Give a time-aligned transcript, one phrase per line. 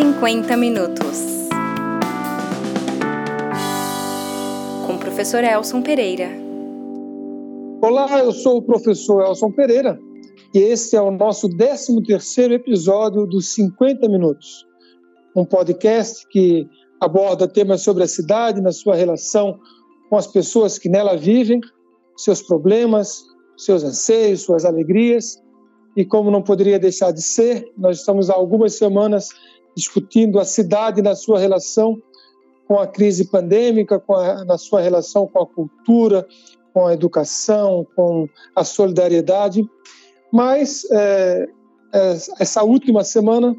[0.00, 1.18] 50 minutos.
[4.86, 6.30] Com o professor Elson Pereira.
[7.82, 10.00] Olá, eu sou o professor Elson Pereira
[10.54, 14.66] e esse é o nosso 13º episódio dos 50 minutos.
[15.36, 16.66] Um podcast que
[16.98, 19.60] aborda temas sobre a cidade na sua relação
[20.08, 21.60] com as pessoas que nela vivem,
[22.16, 23.22] seus problemas,
[23.54, 25.36] seus anseios, suas alegrias.
[25.94, 29.28] E como não poderia deixar de ser, nós estamos há algumas semanas
[29.80, 32.00] discutindo a cidade na sua relação
[32.68, 36.26] com a crise pandêmica, com a, na sua relação com a cultura,
[36.72, 39.68] com a educação, com a solidariedade.
[40.32, 41.48] Mas é,
[41.92, 43.56] é, essa última semana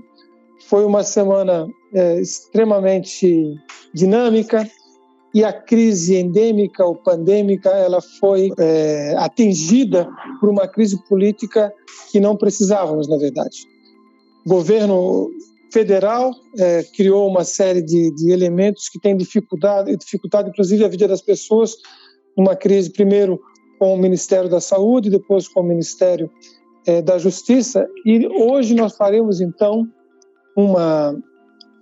[0.70, 3.54] foi uma semana é, extremamente
[3.94, 4.66] dinâmica
[5.34, 10.08] e a crise endêmica ou pandêmica ela foi é, atingida
[10.40, 11.74] por uma crise política
[12.12, 13.66] que não precisávamos, na verdade.
[14.46, 15.30] O governo
[15.72, 21.08] federal é, criou uma série de, de elementos que têm dificuldade, dificultado inclusive a vida
[21.08, 21.76] das pessoas
[22.38, 23.40] numa crise primeiro
[23.80, 26.30] com o Ministério da Saúde, depois com o Ministério
[26.86, 29.88] é, da Justiça e hoje nós faremos então
[30.56, 31.16] uma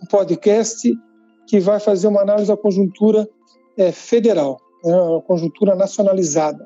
[0.01, 0.89] um podcast
[1.47, 3.27] que vai fazer uma análise da conjuntura
[3.77, 4.93] é, federal, né,
[5.27, 6.65] conjuntura nacionalizada.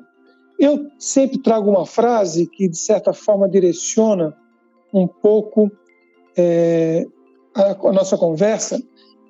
[0.58, 4.36] Eu sempre trago uma frase que de certa forma direciona
[4.92, 5.70] um pouco
[6.36, 7.04] é,
[7.54, 8.82] a, a, nossa conversa.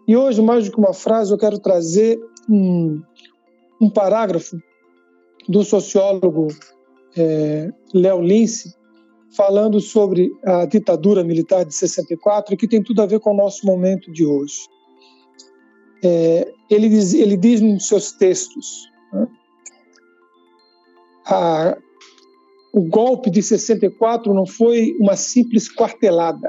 [0.06, 3.02] E hoje, mais do que uma frase, eu quero trazer um,
[3.80, 4.56] um parágrafo
[5.48, 6.48] do sociólogo
[7.16, 8.74] é, Léo Lince,
[9.36, 13.66] falando sobre a ditadura militar de 64, que tem tudo a ver com o nosso
[13.66, 14.68] momento de hoje.
[16.02, 19.26] É, ele, diz, ele diz nos seus textos: né,
[21.26, 21.76] a,
[22.72, 26.48] o golpe de 64 não foi uma simples quartelada,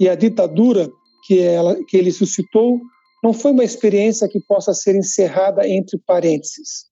[0.00, 0.90] e a ditadura
[1.28, 2.80] que, ela, que ele suscitou
[3.22, 6.86] não foi uma experiência que possa ser encerrada entre parênteses.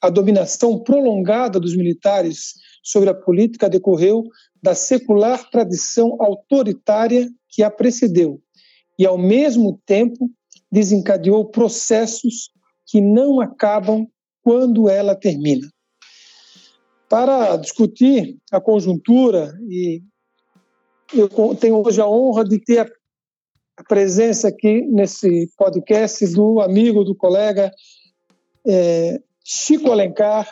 [0.00, 4.24] A dominação prolongada dos militares sobre a política decorreu
[4.62, 8.40] da secular tradição autoritária que a precedeu
[8.98, 10.30] e, ao mesmo tempo,
[10.72, 12.50] desencadeou processos
[12.86, 14.06] que não acabam
[14.42, 15.68] quando ela termina.
[17.06, 20.02] Para discutir a conjuntura, e
[21.12, 22.90] eu tenho hoje a honra de ter
[23.76, 27.72] a presença aqui nesse podcast do amigo, do colega
[28.66, 30.48] é, Chico Alencar,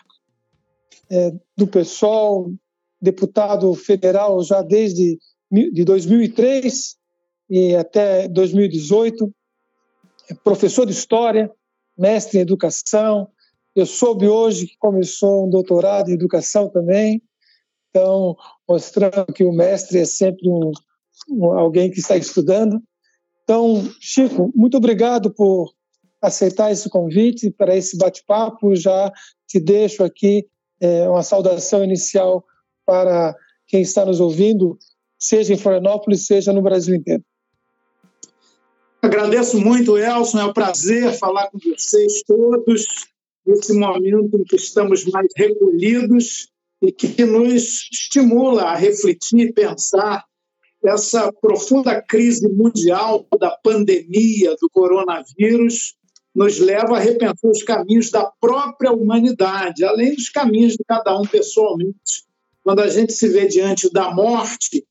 [1.10, 2.52] é, do PSOL,
[3.00, 5.18] deputado federal já desde
[5.50, 6.96] de 2003
[7.50, 9.30] e até 2018,
[10.30, 11.50] é professor de história,
[11.98, 13.28] mestre em educação.
[13.74, 17.22] Eu soube hoje que começou um doutorado em educação também,
[17.90, 18.34] então
[18.66, 20.72] mostrando que o mestre é sempre um,
[21.28, 22.82] um alguém que está estudando.
[23.44, 25.72] Então, Chico, muito obrigado por
[26.20, 28.76] aceitar esse convite para esse bate-papo.
[28.76, 29.12] Já
[29.46, 30.46] te deixo aqui
[30.80, 32.44] é, uma saudação inicial
[32.86, 33.34] para
[33.66, 34.78] quem está nos ouvindo,
[35.18, 37.24] seja em Florianópolis, seja no Brasil inteiro.
[39.00, 40.38] Agradeço muito, Elson.
[40.38, 42.86] É um prazer falar com vocês todos
[43.44, 46.48] nesse momento em que estamos mais recolhidos
[46.80, 50.24] e que nos estimula a refletir pensar
[50.84, 55.94] essa profunda crise mundial da pandemia do coronavírus
[56.34, 61.22] nos leva a repensar os caminhos da própria humanidade, além dos caminhos de cada um
[61.22, 62.24] pessoalmente
[62.62, 64.84] quando a gente se vê diante da morte,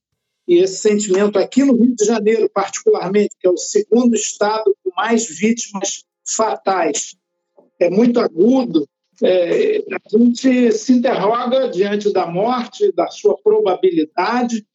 [0.47, 4.91] e esse sentimento aqui no Rio de Janeiro, particularmente, que é o segundo estado com
[4.95, 7.15] mais vítimas fatais,
[7.79, 8.87] é muito agudo,
[9.23, 14.65] é, a gente se interroga diante da morte, da sua probabilidade.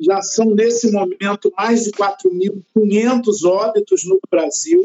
[0.00, 4.82] Já são, nesse momento, mais de 4.500 óbitos no Brasil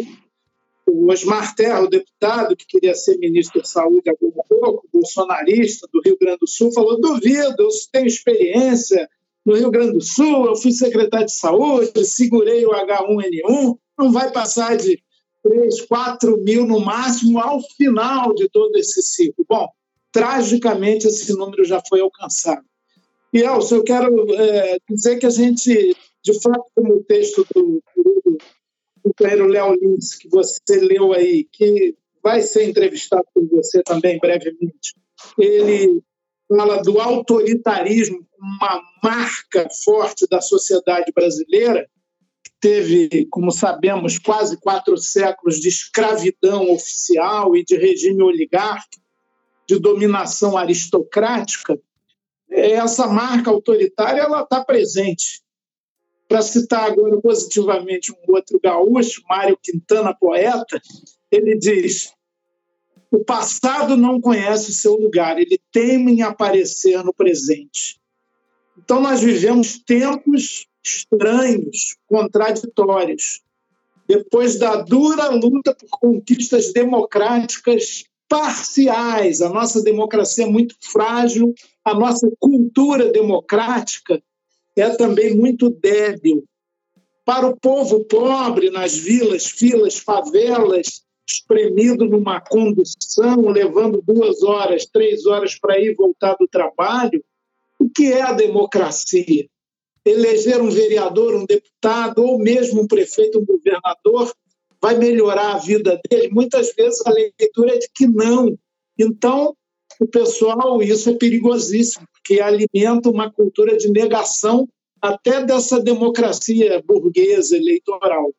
[0.87, 4.13] o Osmar Terra, o deputado que queria ser ministro da Saúde há
[4.47, 9.09] pouco, bolsonarista do Rio Grande do Sul, falou: duvido, eu tenho experiência
[9.45, 14.31] no Rio Grande do Sul, eu fui secretário de saúde, segurei o H1N1, não vai
[14.31, 15.00] passar de
[15.44, 19.45] 3, 4 mil no máximo ao final de todo esse ciclo.
[19.47, 19.68] Bom,
[20.11, 22.65] tragicamente esse número já foi alcançado.
[23.35, 25.93] E, Elcio, eu quero é, dizer que a gente,
[26.23, 28.37] de fato, como o texto do, do
[29.03, 34.95] companheiro Léo Lins, que você leu aí, que vai ser entrevistado por você também brevemente,
[35.37, 36.01] ele
[36.47, 41.85] fala do autoritarismo uma marca forte da sociedade brasileira,
[42.41, 49.03] que teve, como sabemos, quase quatro séculos de escravidão oficial e de regime oligárquico,
[49.67, 51.77] de dominação aristocrática,
[52.56, 55.42] essa marca autoritária ela está presente
[56.28, 60.81] Para citar agora positivamente um outro gaúcho, Mário Quintana, poeta,
[61.31, 62.13] ele diz:
[63.12, 68.00] o passado não conhece o seu lugar, ele teme em aparecer no presente.
[68.78, 73.42] Então, nós vivemos tempos estranhos, contraditórios.
[74.07, 81.94] Depois da dura luta por conquistas democráticas parciais, a nossa democracia é muito frágil, a
[81.94, 84.22] nossa cultura democrática
[84.75, 86.44] é também muito débil.
[87.24, 95.25] Para o povo pobre nas vilas, filas, favelas, espremido numa condução, levando duas horas, três
[95.25, 97.24] horas para ir voltar do trabalho,
[97.80, 99.48] o que é a democracia?
[100.06, 104.31] Eleger um vereador, um deputado, ou mesmo um prefeito, um governador,
[104.85, 106.29] vai melhorar a vida dele?
[106.31, 108.55] Muitas vezes a leitura é de que não.
[108.99, 109.55] Então,
[109.99, 114.69] o pessoal, isso é perigosíssimo, porque alimenta uma cultura de negação
[115.01, 118.31] até dessa democracia burguesa eleitoral.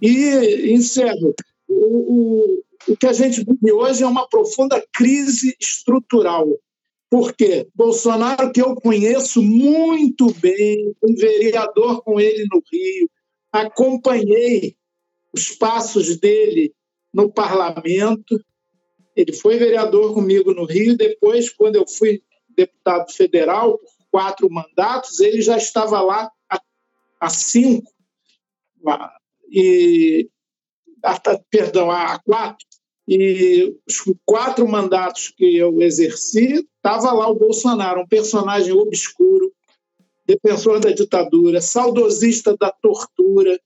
[0.00, 1.34] E encerro.
[1.66, 6.46] O, o, o que a gente vive hoje é uma profunda crise estrutural.
[7.10, 7.66] Por quê?
[7.74, 13.08] Bolsonaro, que eu conheço muito bem, um vereador com ele no Rio,
[13.50, 14.76] acompanhei
[15.32, 16.74] os passos dele
[17.12, 18.42] no parlamento.
[19.16, 25.20] Ele foi vereador comigo no Rio, depois, quando eu fui deputado federal por quatro mandatos,
[25.20, 26.30] ele já estava lá
[27.20, 27.92] há, cinco.
[29.50, 30.28] E
[31.50, 32.66] perdão, há quatro,
[33.06, 39.52] e os quatro mandatos que eu exerci, estava lá o Bolsonaro, um personagem obscuro,
[40.26, 43.58] defensor da ditadura, saudosista da tortura,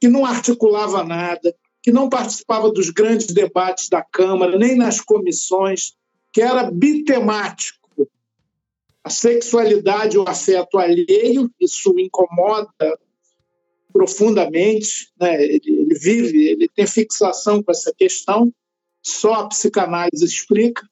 [0.00, 5.94] que não articulava nada, que não participava dos grandes debates da Câmara, nem nas comissões,
[6.32, 7.78] que era bitemático.
[9.02, 12.98] A sexualidade o afeto alheio, isso incomoda
[13.92, 15.42] profundamente, né?
[15.42, 18.52] ele vive, ele tem fixação com essa questão,
[19.02, 20.86] só a psicanálise explica,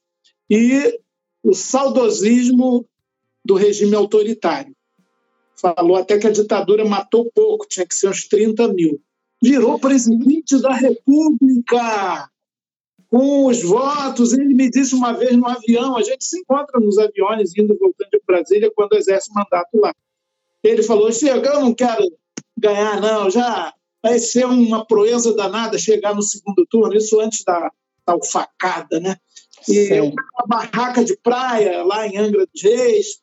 [0.49, 0.99] e
[1.43, 2.85] o saudosismo
[3.45, 4.75] do regime autoritário.
[5.59, 9.01] Falou até que a ditadura matou pouco, tinha que ser uns 30 mil.
[9.41, 12.29] Virou presidente da República
[13.09, 14.33] com os votos.
[14.33, 17.77] Ele me disse uma vez no avião: a gente se encontra nos aviões indo e
[17.77, 19.93] voltando de Brasília quando exerce mandato lá.
[20.63, 22.03] Ele falou: Chega, eu não quero
[22.57, 23.29] ganhar, não.
[23.29, 23.73] Já
[24.03, 27.71] vai ser uma proeza danada chegar no segundo turno, isso antes da
[28.05, 29.17] tal facada, né?
[29.67, 33.19] E uma barraca de praia lá em Angra dos Reis,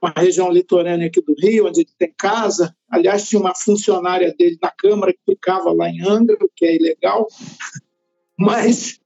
[0.00, 2.74] uma região litorânea aqui do Rio, onde ele tem casa.
[2.90, 6.76] Aliás, tinha uma funcionária dele na Câmara que ficava lá em Angra, o que é
[6.76, 7.26] ilegal.
[8.38, 9.00] Mas,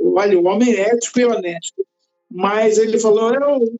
[0.00, 1.86] olha, o homem é ético e honesto.
[2.30, 3.32] Mas ele falou: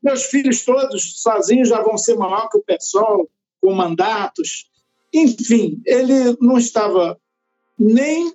[0.02, 3.28] meus filhos todos sozinhos já vão ser maior que o pessoal,
[3.60, 4.70] com mandatos.
[5.12, 7.18] Enfim, ele não estava
[7.78, 8.32] nem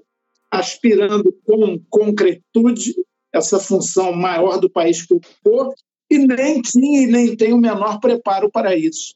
[0.49, 2.93] aspirando com concretude
[3.33, 5.73] essa função maior do país que ocupou
[6.11, 9.15] e nem tinha e nem tem o menor preparo para isso.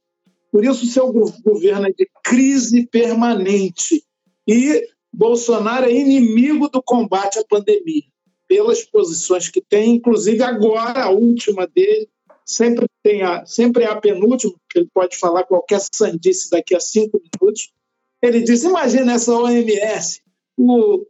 [0.49, 4.01] Por isso, seu governo é de crise permanente
[4.47, 8.03] e Bolsonaro é inimigo do combate à pandemia,
[8.47, 12.07] pelas posições que tem, inclusive agora, a última dele,
[12.45, 16.79] sempre, tem a, sempre é a penúltima, porque ele pode falar qualquer sandice daqui a
[16.79, 17.73] cinco minutos.
[18.21, 20.21] Ele diz: imagina essa OMS,
[20.57, 21.05] o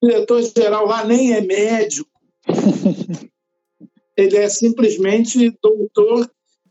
[0.00, 2.10] diretor-geral lá nem é médico,
[4.16, 6.30] ele é simplesmente doutor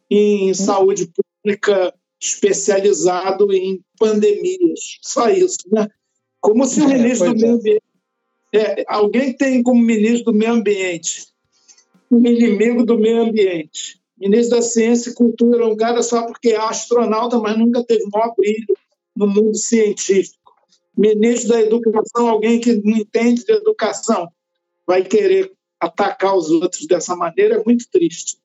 [0.10, 1.12] em saúde
[1.44, 5.88] pública especializado em pandemias, só isso, né?
[6.40, 7.56] Como se o é, ministro do meio é.
[7.56, 7.84] ambiente,
[8.54, 11.34] é, alguém tem como ministro do meio ambiente
[12.14, 14.00] um inimigo do meio ambiente.
[14.18, 18.34] Ministro da Ciência e Cultura, um cara só porque é astronauta, mas nunca teve maior
[18.36, 18.78] brilho
[19.16, 20.54] no mundo científico.
[20.96, 24.30] Ministro da Educação, alguém que não entende de educação,
[24.86, 25.52] vai querer
[25.86, 28.38] atacar os outros dessa maneira, é muito triste.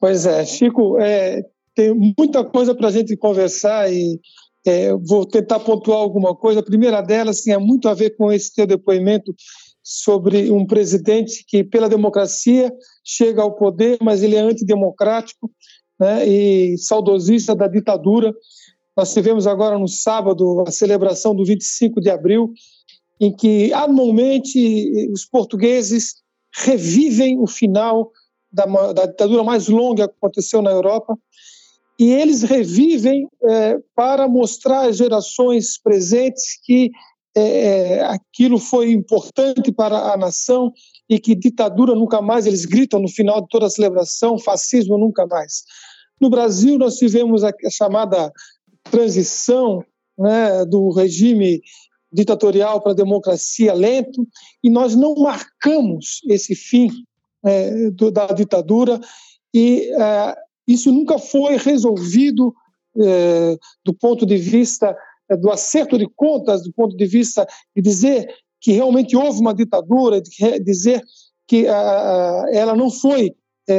[0.00, 1.44] Pois é, Chico, é,
[1.74, 4.18] tem muita coisa para a gente conversar e
[4.66, 6.60] é, vou tentar pontuar alguma coisa.
[6.60, 9.34] A primeira delas tem assim, muito a ver com esse teu depoimento
[9.82, 12.72] sobre um presidente que, pela democracia,
[13.04, 15.50] chega ao poder, mas ele é antidemocrático
[16.00, 18.34] né, e saudosista da ditadura.
[18.96, 22.52] Nós tivemos agora no sábado a celebração do 25 de abril,
[23.20, 26.16] em que anualmente os portugueses
[26.56, 28.10] revivem o final
[28.50, 31.16] da, da ditadura mais longa que aconteceu na Europa
[31.98, 36.90] e eles revivem é, para mostrar às gerações presentes que
[37.34, 40.72] é, é, aquilo foi importante para a nação
[41.08, 45.26] e que ditadura nunca mais, eles gritam no final de toda a celebração, fascismo nunca
[45.26, 45.62] mais.
[46.20, 48.32] No Brasil, nós tivemos a chamada
[48.90, 49.84] transição
[50.18, 51.60] né, do regime
[52.16, 54.26] ditatorial para a democracia lento,
[54.64, 56.90] e nós não marcamos esse fim
[57.44, 58.98] é, do, da ditadura,
[59.54, 60.34] e é,
[60.66, 62.54] isso nunca foi resolvido
[62.98, 64.96] é, do ponto de vista
[65.28, 68.26] é, do acerto de contas, do ponto de vista de dizer
[68.60, 71.02] que realmente houve uma ditadura, de dizer
[71.46, 73.32] que ela não foi
[73.68, 73.74] é,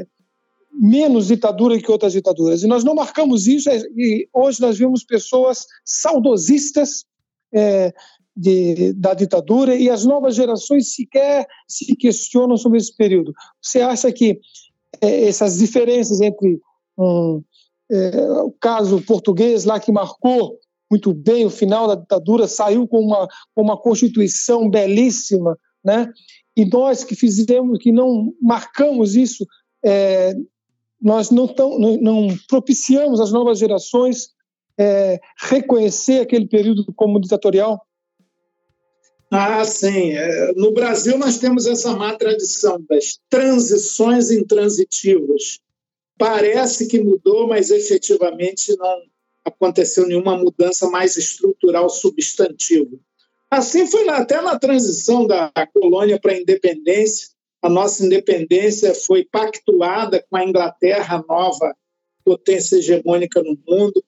[0.00, 0.06] é,
[0.72, 2.62] menos ditadura que outras ditaduras.
[2.62, 7.04] E nós não marcamos isso, e hoje nós vemos pessoas saudosistas
[7.52, 7.92] é,
[8.36, 13.32] de, da ditadura e as novas gerações sequer se questionam sobre esse período.
[13.60, 14.38] Você acha que
[15.00, 16.60] é, essas diferenças entre
[16.96, 17.42] um,
[17.90, 20.58] é, o caso português lá que marcou
[20.90, 26.10] muito bem o final da ditadura, saiu com uma, com uma constituição belíssima, né?
[26.56, 29.46] E nós que fizemos, que não marcamos isso,
[29.84, 30.34] é,
[31.00, 34.30] nós não, tão, não, não, propiciamos as novas gerações
[34.78, 37.84] é, reconhecer aquele período como ditatorial?
[39.30, 40.12] Ah, sim.
[40.12, 45.60] É, no Brasil, nós temos essa má tradição das transições intransitivas.
[46.16, 49.02] Parece que mudou, mas efetivamente não
[49.44, 52.96] aconteceu nenhuma mudança mais estrutural substantiva.
[53.50, 57.28] Assim foi até na transição da colônia para a independência.
[57.62, 61.74] A nossa independência foi pactuada com a Inglaterra, nova
[62.24, 64.04] potência hegemônica no mundo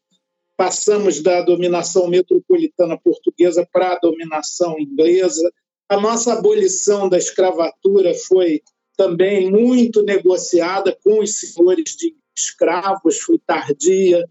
[0.61, 5.51] passamos da dominação metropolitana portuguesa para a dominação inglesa.
[5.89, 8.61] A nossa abolição da escravatura foi
[8.95, 14.23] também muito negociada com os senhores de escravos, foi tardia.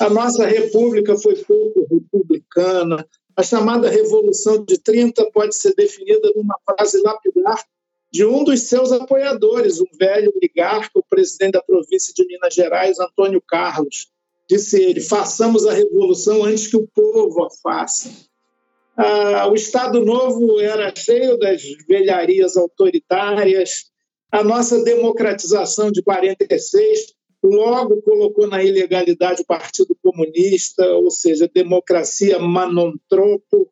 [0.00, 3.06] A nossa república foi pouco republicana.
[3.36, 7.64] A chamada Revolução de 30 pode ser definida numa frase lapidar
[8.10, 12.98] de um dos seus apoiadores, um velho oligarca, o presidente da província de Minas Gerais,
[12.98, 14.08] Antônio Carlos
[14.48, 18.10] disse ele, façamos a revolução antes que o povo a faça.
[18.96, 23.90] Ah, o Estado Novo era cheio das velharias autoritárias,
[24.30, 32.38] a nossa democratização de 46 logo colocou na ilegalidade o Partido Comunista, ou seja, democracia
[32.38, 33.70] manontropo.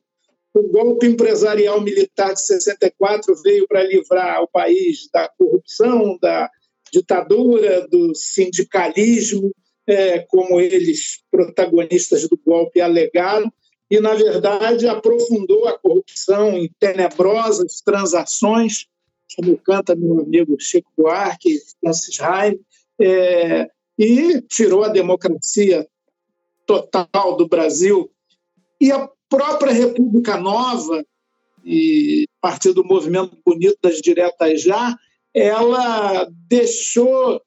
[0.54, 6.48] O golpe empresarial militar de 64 veio para livrar o país da corrupção, da
[6.90, 9.52] ditadura, do sindicalismo
[9.86, 13.52] é, como eles, protagonistas do golpe, alegaram,
[13.90, 18.86] e, na verdade, aprofundou a corrupção em tenebrosas transações,
[19.36, 22.58] como canta meu amigo Chico Buarque, Francis Heim,
[23.00, 25.86] é, e tirou a democracia
[26.66, 28.10] total do Brasil.
[28.80, 31.04] E a própria República Nova,
[31.64, 34.96] e a partir do movimento bonito das diretas já,
[35.32, 37.40] ela deixou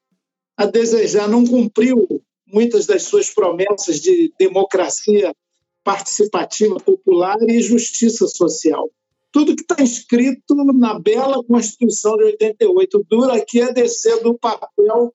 [0.56, 5.34] a desejar, não cumpriu muitas das suas promessas de democracia
[5.82, 8.90] participativa popular e justiça social.
[9.32, 13.06] Tudo que está escrito na bela Constituição de 88.
[13.08, 15.14] Dura aqui é descer do papel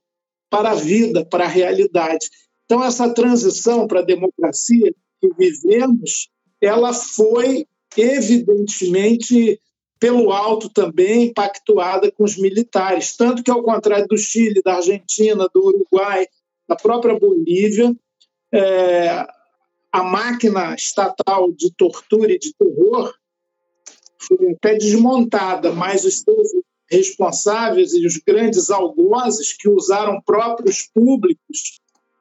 [0.49, 2.29] para a vida, para a realidade.
[2.65, 6.29] Então, essa transição para a democracia que vivemos,
[6.61, 9.59] ela foi evidentemente
[9.99, 15.49] pelo alto também pactuada com os militares, tanto que ao contrário do Chile, da Argentina,
[15.53, 16.27] do Uruguai,
[16.67, 17.95] da própria Bolívia,
[18.53, 19.25] é,
[19.91, 23.13] a máquina estatal de tortura e de terror
[24.17, 26.49] foi até desmontada, mas os seus
[26.89, 31.79] responsáveis e os grandes algozes que usaram próprios públicos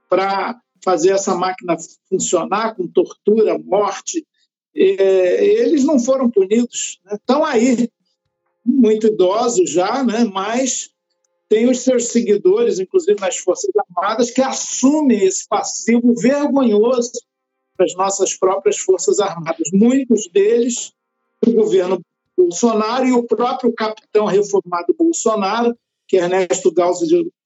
[0.08, 1.76] para fazer essa máquina
[2.08, 4.26] funcionar com tortura, morte,
[4.76, 7.00] é, eles não foram punidos.
[7.04, 7.14] Né?
[7.14, 7.88] Estão aí,
[8.64, 10.24] muito idosos já, né?
[10.24, 10.90] mas
[11.54, 17.12] tem os seus seguidores, inclusive nas Forças Armadas, que assumem esse passivo vergonhoso
[17.78, 19.68] das nossas próprias Forças Armadas.
[19.72, 20.90] Muitos deles,
[21.46, 22.00] o governo
[22.36, 26.74] Bolsonaro e o próprio capitão reformado Bolsonaro, que Ernesto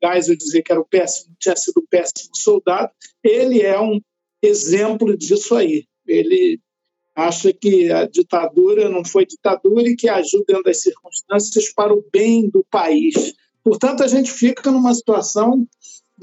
[0.03, 2.91] Geisel dizia que era o péssimo, tinha sido um péssimo soldado,
[3.23, 4.01] ele é um
[4.43, 5.85] exemplo disso aí.
[6.07, 6.59] Ele
[7.15, 12.03] acha que a ditadura não foi ditadura e que ajuda dentro das circunstâncias para o
[12.11, 13.35] bem do país.
[13.69, 15.69] Portanto, a gente fica numa situação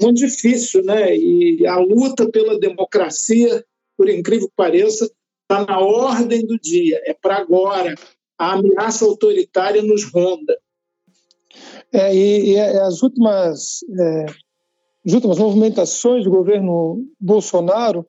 [0.00, 1.16] muito difícil, né?
[1.16, 3.64] E a luta pela democracia,
[3.96, 5.08] por incrível que pareça,
[5.42, 7.94] está na ordem do dia, é para agora.
[8.36, 10.58] A ameaça autoritária nos ronda.
[11.92, 14.26] É, e, e, as últimas é,
[15.06, 18.04] as últimas movimentações do governo Bolsonaro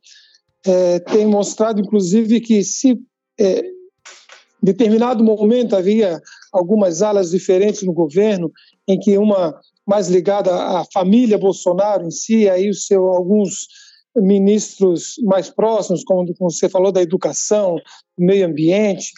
[0.66, 3.00] é, têm mostrado, inclusive, que se
[3.40, 6.20] é, em determinado momento havia
[6.52, 8.52] algumas alas diferentes no governo
[8.88, 13.68] em que uma mais ligada à família Bolsonaro em si, aí o seu alguns
[14.16, 17.78] ministros mais próximos, como você falou, da educação,
[18.18, 19.12] meio ambiente,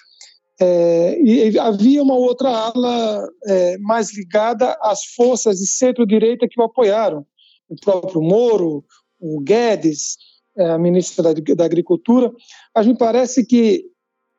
[0.61, 6.63] é, e havia uma outra ala é, mais ligada às forças de centro-direita que o
[6.65, 7.25] apoiaram,
[7.69, 8.83] o próprio Moro,
[9.19, 10.17] o Guedes,
[10.57, 12.31] é, a ministra da, da Agricultura.
[12.75, 13.85] Mas me parece que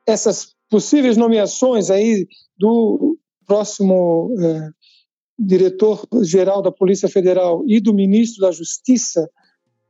[0.06, 2.26] essas possíveis nomeações aí
[2.58, 4.70] do próximo é,
[5.40, 9.28] diretor-geral da Polícia Federal e do ministro da Justiça,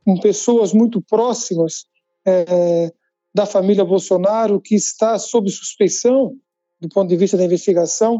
[0.05, 1.85] com pessoas muito próximas,
[2.25, 2.91] é,
[3.33, 6.35] da família Bolsonaro, que está sob suspeição
[6.79, 8.17] do ponto de vista da investigação,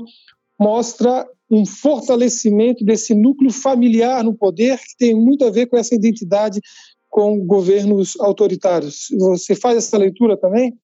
[0.59, 5.95] mostra um fortalecimento desse núcleo familiar no poder que tem muito a ver com essa
[5.95, 6.61] identidade
[7.09, 9.07] com governos autoritários.
[9.19, 10.77] Você faz essa leitura também?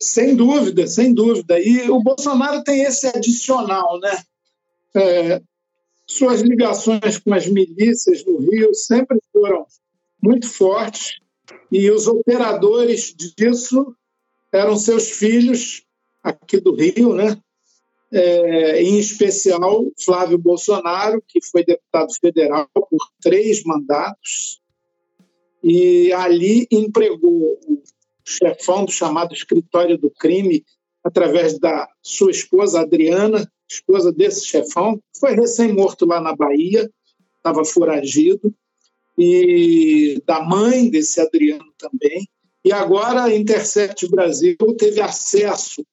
[0.00, 1.60] Sem dúvida, sem dúvida.
[1.60, 4.10] E o Bolsonaro tem esse adicional, né?
[4.94, 5.40] É,
[6.06, 9.66] suas ligações com as milícias no Rio sempre foram
[10.22, 11.20] muito fortes
[11.70, 13.94] e os operadores disso
[14.52, 15.82] eram seus filhos
[16.22, 17.38] aqui do Rio, né?
[18.10, 24.62] É, em especial Flávio Bolsonaro, que foi deputado federal por três mandatos,
[25.62, 27.82] e ali empregou o
[28.26, 30.64] chefão do chamado escritório do crime,
[31.04, 36.90] através da sua esposa Adriana, esposa desse chefão, foi recém-morto lá na Bahia,
[37.36, 38.54] estava foragido,
[39.16, 42.28] e da mãe desse Adriano também.
[42.64, 45.84] E agora a Intercept Brasil teve acesso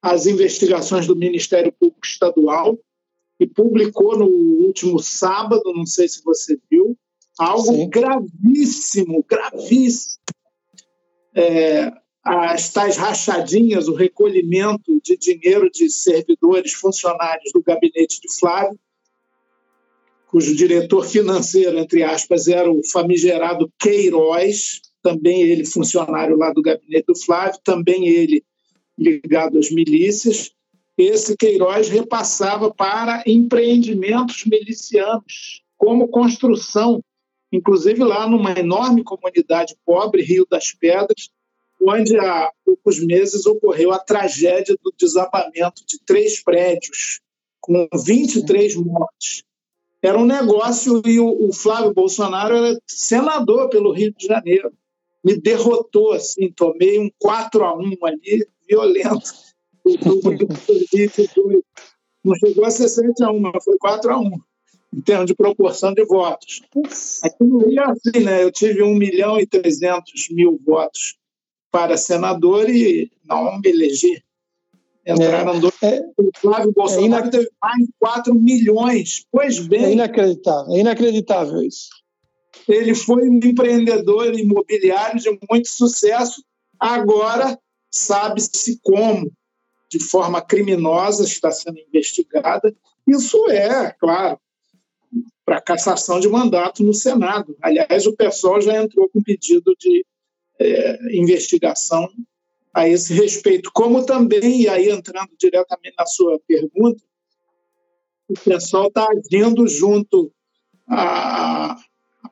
[0.00, 2.78] às investigações do Ministério Público Estadual
[3.38, 6.96] e publicou no último sábado, não sei se você viu,
[7.38, 7.88] algo Sim.
[7.88, 10.22] gravíssimo, gravíssimo.
[11.34, 11.92] É,
[12.24, 18.78] as tais rachadinhas, o recolhimento de dinheiro de servidores, funcionários do gabinete de Flávio,
[20.28, 27.06] cujo diretor financeiro, entre aspas, era o famigerado Queiroz, também ele funcionário lá do gabinete
[27.08, 28.44] do Flávio, também ele
[28.96, 30.52] ligado às milícias.
[30.96, 37.02] Esse Queiroz repassava para empreendimentos milicianos, como construção,
[37.50, 41.28] inclusive lá numa enorme comunidade pobre, Rio das Pedras,
[41.82, 47.20] onde há poucos meses ocorreu a tragédia do desabamento de três prédios,
[47.60, 49.44] com 23 mortes
[50.02, 54.72] era um negócio e o, o, Flávio Bolsonaro era senador pelo Rio de Janeiro.
[55.24, 59.32] Me derrotou, assim, tomei um 4 a 1 ali, violento.
[62.24, 64.30] Não chegou a ser 7 a 1, mas foi 4 a 1
[64.94, 66.62] em termos de proporção de votos.
[67.22, 68.42] Aqui no Rio, assim, né?
[68.42, 71.16] Eu tive 1 milhão e 300 mil votos
[71.72, 74.22] para senador e não me elegi.
[75.04, 75.82] Entraram é, dois.
[75.82, 79.24] É, o Flávio Bolsonaro é teve mais de 4 milhões.
[79.32, 79.84] Pois bem.
[79.84, 81.88] É inacreditável, é inacreditável isso.
[82.68, 86.44] Ele foi um empreendedor imobiliário de muito sucesso.
[86.78, 87.58] Agora
[87.90, 89.32] sabe-se como,
[89.90, 92.72] de forma criminosa, está sendo investigada.
[93.08, 94.38] Isso é, claro,
[95.44, 97.56] para cassação de mandato no Senado.
[97.60, 100.04] Aliás, o pessoal já entrou com pedido de
[100.58, 102.08] é, investigação
[102.72, 107.02] a esse respeito, como também, e aí entrando diretamente na sua pergunta,
[108.28, 110.32] o pessoal está agindo junto
[110.88, 111.76] à,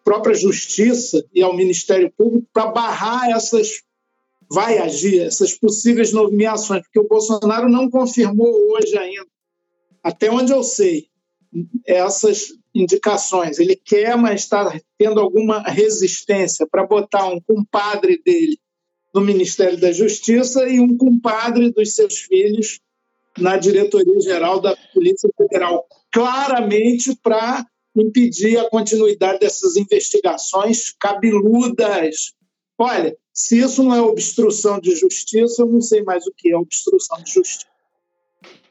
[0.02, 3.83] própria Justiça e ao Ministério Público para barrar essas,
[4.50, 9.26] vai agir, essas possíveis nomeações, porque o Bolsonaro não confirmou hoje ainda,
[10.02, 11.09] até onde eu sei,
[11.87, 13.59] essas indicações.
[13.59, 18.59] Ele quer, mas está tendo alguma resistência para botar um compadre dele
[19.14, 22.80] no Ministério da Justiça e um compadre dos seus filhos
[23.38, 32.33] na diretoria-geral da Polícia Federal, claramente para impedir a continuidade dessas investigações cabeludas.
[32.78, 36.56] Olha, se isso não é obstrução de justiça, eu não sei mais o que é
[36.56, 37.69] obstrução de justiça.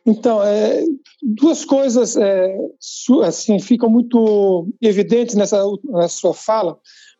[0.05, 0.83] Então, é,
[1.21, 2.57] duas coisas é,
[3.23, 6.79] assim ficam muito evidentes nessa, nessa sua fala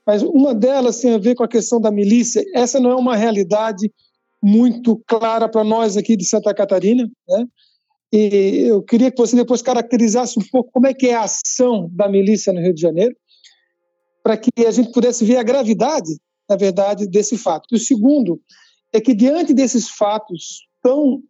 [0.10, 2.44] mas uma delas tem a ver com a questão da milícia.
[2.56, 3.94] Essa não é uma realidade
[4.42, 7.46] muito clara para nós aqui de Santa Catarina, né?
[8.12, 11.88] E eu queria que você depois caracterizasse um pouco como é que é a ação
[11.92, 13.16] da milícia no Rio de Janeiro,
[14.24, 16.18] para que a gente pudesse ver a gravidade,
[16.50, 17.68] na verdade, desse fato.
[17.72, 18.42] E o segundo
[18.92, 21.22] é que diante desses fatos tão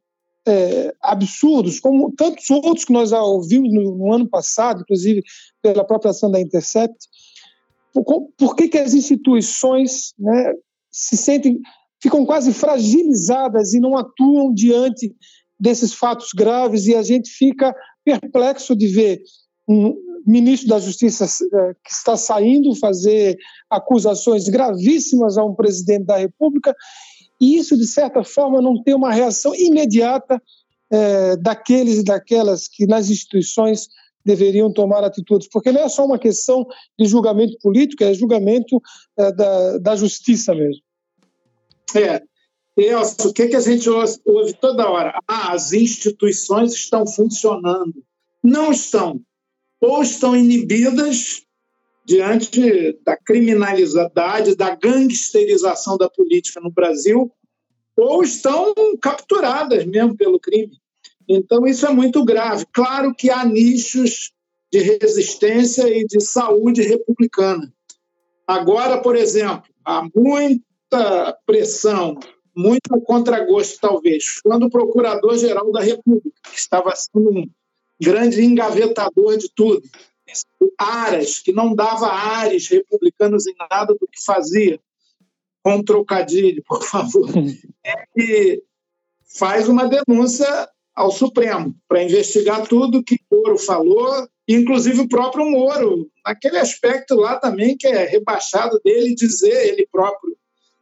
[0.48, 5.24] é, absurdos, como tantos outros que nós ouvimos no, no ano passado, inclusive
[5.62, 6.98] pela própria ação da Intercept,
[7.94, 10.54] por, por que, que as instituições né,
[10.92, 11.60] se sentem,
[12.02, 15.14] ficam quase fragilizadas e não atuam diante
[15.60, 16.88] desses fatos graves?
[16.88, 19.22] E a gente fica perplexo de ver
[19.68, 23.38] um ministro da Justiça eh, que está saindo fazer
[23.70, 26.76] acusações gravíssimas a um presidente da República,
[27.40, 30.42] e isso, de certa forma, não tem uma reação imediata
[30.92, 33.88] é, daqueles e daquelas que nas instituições
[34.26, 36.66] deveriam tomar atitudes, porque não é só uma questão
[36.98, 38.82] de julgamento político, é julgamento
[39.18, 40.82] é, da, da justiça mesmo.
[41.96, 42.22] É,
[42.78, 45.20] Elcio, o que, que a gente ouve, toda hora?
[45.28, 48.04] Ah, as instituições estão funcionando.
[48.44, 49.20] Não estão.
[49.82, 51.44] Ou estão inibidas
[52.10, 57.32] diante da criminalidade, da gangsterização da política no Brasil,
[57.96, 60.76] ou estão capturadas mesmo pelo crime.
[61.28, 62.66] Então, isso é muito grave.
[62.74, 64.32] Claro que há nichos
[64.74, 67.72] de resistência e de saúde republicana.
[68.48, 72.18] Agora, por exemplo, há muita pressão
[72.58, 77.48] muito contragosto, talvez, quando o Procurador-Geral da República, que estava sendo um
[78.02, 79.84] grande engavetador de tudo,
[80.78, 84.80] Aras, que não dava ares republicanos em nada do que fazia,
[85.62, 87.30] com um trocadilho, por favor,
[88.16, 88.64] ele
[89.38, 96.10] faz uma denúncia ao Supremo para investigar tudo que Moro falou, inclusive o próprio Moro,
[96.26, 100.36] naquele aspecto lá também que é rebaixado dele dizer ele próprio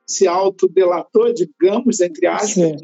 [0.06, 2.78] se autodelatou, digamos, entre aspas, Sim.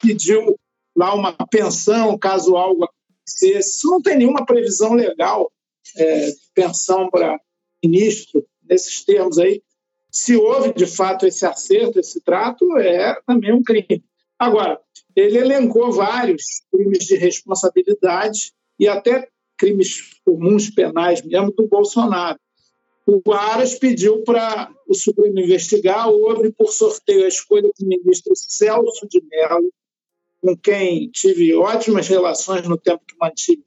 [0.00, 0.56] pediu
[0.96, 3.78] lá uma pensão caso algo acontecesse.
[3.78, 5.50] Isso não tem nenhuma previsão legal,
[5.96, 7.38] é, pensão para
[7.84, 9.62] ministro, nesses termos aí.
[10.10, 14.04] Se houve, de fato, esse acerto, esse trato, é também um crime.
[14.38, 14.80] Agora,
[15.14, 22.38] ele elencou vários crimes de responsabilidade e até crimes comuns penais mesmo do Bolsonaro.
[23.06, 29.08] O Aras pediu para o Supremo investigar, houve por sorteio a escolha do ministro Celso
[29.08, 29.72] de Mello,
[30.40, 33.64] com quem tive ótimas relações no tempo que mantive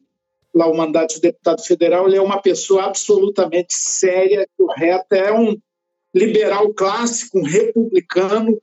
[0.54, 2.08] lá o mandato de deputado federal.
[2.08, 5.58] Ele é uma pessoa absolutamente séria, correta, é um
[6.14, 8.62] liberal clássico, um republicano,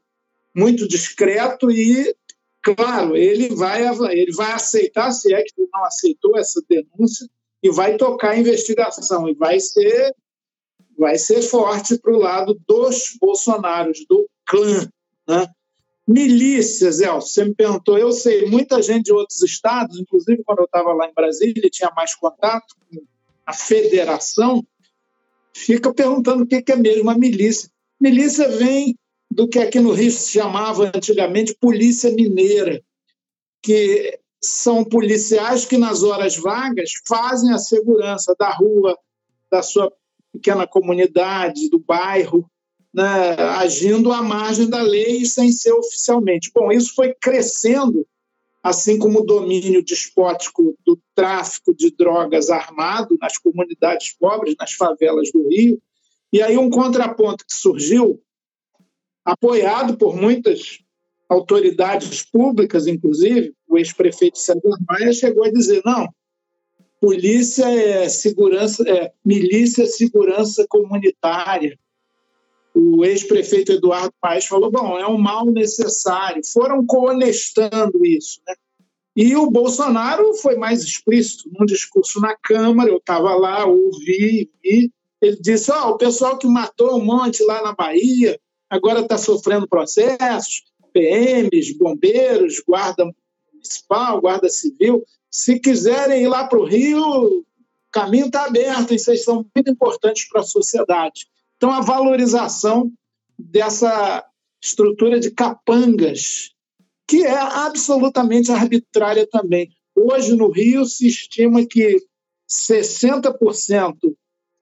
[0.55, 2.14] muito discreto e,
[2.62, 7.27] claro, ele vai, ele vai aceitar, se é que ele não aceitou essa denúncia,
[7.62, 10.14] e vai tocar a investigação, e vai ser
[10.96, 14.88] vai ser forte para o lado dos Bolsonaros, do clã.
[15.29, 15.46] Né?
[16.09, 20.64] Milícias, Elcio, você me perguntou, eu sei, muita gente de outros estados, inclusive quando eu
[20.64, 23.03] estava lá em Brasília, tinha mais contato com
[23.44, 24.66] a federação,
[25.53, 27.71] fica perguntando o que é mesmo a milícia.
[28.01, 28.97] Milícia vem
[29.31, 32.83] do que aqui no Rio se chamava antigamente polícia mineira,
[33.62, 38.97] que são policiais que nas horas vagas fazem a segurança da rua,
[39.51, 39.92] da sua
[40.33, 42.49] pequena comunidade, do bairro,
[42.92, 46.51] né, agindo à margem da lei sem ser oficialmente.
[46.55, 48.07] Bom, isso foi crescendo,
[48.62, 55.31] assim como o domínio despótico do tráfico de drogas armado nas comunidades pobres, nas favelas
[55.33, 55.81] do Rio.
[56.33, 58.20] E aí um contraponto que surgiu,
[59.24, 60.79] apoiado por muitas
[61.29, 66.09] autoridades públicas, inclusive, o ex-prefeito César Maia chegou a dizer: não,
[67.01, 71.79] polícia é segurança, é, milícia é segurança comunitária.
[72.81, 76.43] O ex-prefeito Eduardo Paes falou: bom, é um mal necessário.
[76.53, 78.41] Foram coonestando isso.
[78.47, 78.55] Né?
[79.17, 82.88] E o Bolsonaro foi mais explícito num discurso na Câmara.
[82.88, 84.93] Eu estava lá, ouvi, vi.
[85.21, 88.38] Ele disse: oh, o pessoal que matou um monte lá na Bahia
[88.71, 90.62] agora está sofrendo processos,
[90.93, 93.11] PMs, bombeiros, guarda
[93.53, 97.45] municipal, guarda civil se quiserem ir lá para o Rio, o
[97.93, 101.27] caminho está aberto e vocês são muito importantes para a sociedade.
[101.59, 102.90] Então, a valorização
[103.37, 104.25] dessa
[104.62, 106.53] estrutura de capangas,
[107.07, 109.68] que é absolutamente arbitrária também.
[109.94, 111.99] Hoje, no Rio, se estima que
[112.49, 113.97] 60%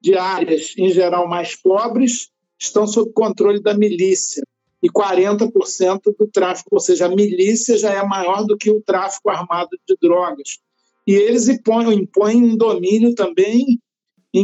[0.00, 4.42] de áreas, em geral mais pobres, estão sob controle da milícia
[4.82, 9.28] e 40% do tráfico, ou seja, a milícia já é maior do que o tráfico
[9.28, 10.58] armado de drogas.
[11.06, 13.78] E eles impõem, impõem um domínio também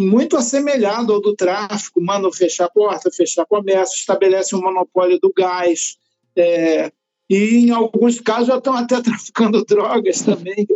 [0.00, 5.96] muito assemelhado ao do tráfico, mandam fechar porta, fechar comércio, estabelecem um monopólio do gás,
[6.36, 6.90] é,
[7.28, 10.66] e em alguns casos já estão até traficando drogas também.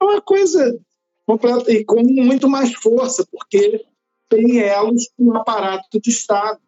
[0.00, 0.78] É uma coisa
[1.26, 3.84] completa e com muito mais força, porque
[4.28, 6.60] tem elos com o aparato de Estado.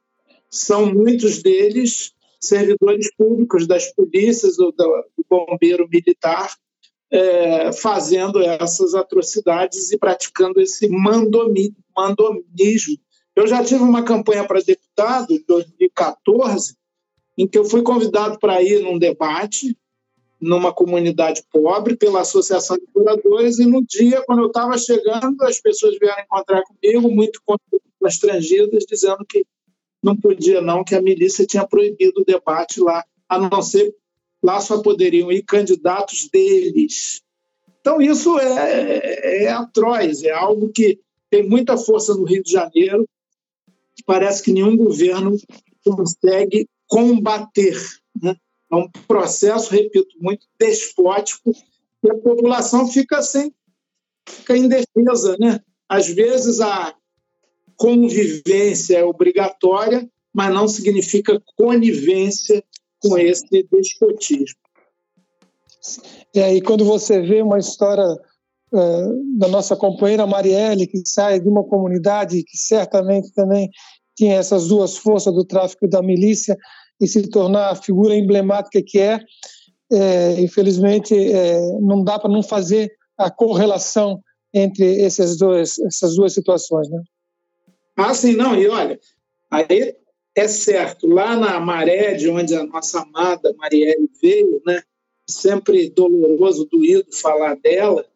[0.51, 6.51] São muitos deles servidores públicos das polícias ou do, bombeiro militar
[7.11, 12.99] é, fazendo essas atrocidades e praticando esse mandomi, mandomismo.
[13.35, 16.77] Eu já tive uma campanha para deputado em 2014,
[17.37, 19.77] em que eu fui convidado para ir num debate
[20.41, 25.61] numa comunidade pobre pela Associação de Moradores, e no dia, quando eu estava chegando, as
[25.61, 27.41] pessoas vieram encontrar comigo, muito
[27.99, 29.47] constrangidas, dizendo que
[30.03, 33.95] não podia não, que a milícia tinha proibido o debate lá, a não ser
[34.47, 37.21] lá só poderiam ir candidatos deles.
[37.81, 42.53] Então isso é, é, é atroz, é algo que tem muita força no Rio de
[42.53, 43.09] Janeiro,
[44.07, 45.37] parece que nenhum governo
[45.85, 47.77] consegue combater.
[48.23, 48.37] Né?
[48.71, 51.51] É um processo, repito, muito despótico
[52.05, 53.53] e a população fica sem,
[54.29, 55.61] fica indefesa, né?
[55.89, 56.95] Às vezes a
[57.77, 62.65] convivência é obrigatória, mas não significa conivência
[63.03, 64.59] com esse despotismo.
[66.35, 68.05] E aí, quando você vê uma história
[68.75, 69.03] é,
[69.39, 73.71] da nossa companheira Marielle, que sai de uma comunidade que certamente também
[74.17, 76.57] tinha essas duas forças do tráfico e da milícia,
[77.01, 79.21] e se tornar a figura emblemática que é,
[79.93, 84.21] é infelizmente, é, não dá para não fazer a correlação
[84.53, 86.89] entre essas duas, essas duas situações.
[86.89, 87.03] Né?
[87.97, 88.99] Ah, sim, não, e olha,
[89.51, 89.95] aí
[90.37, 94.83] é certo, lá na Maré, de onde a nossa amada Marielle veio, né,
[95.27, 98.07] sempre doloroso, doído falar dela,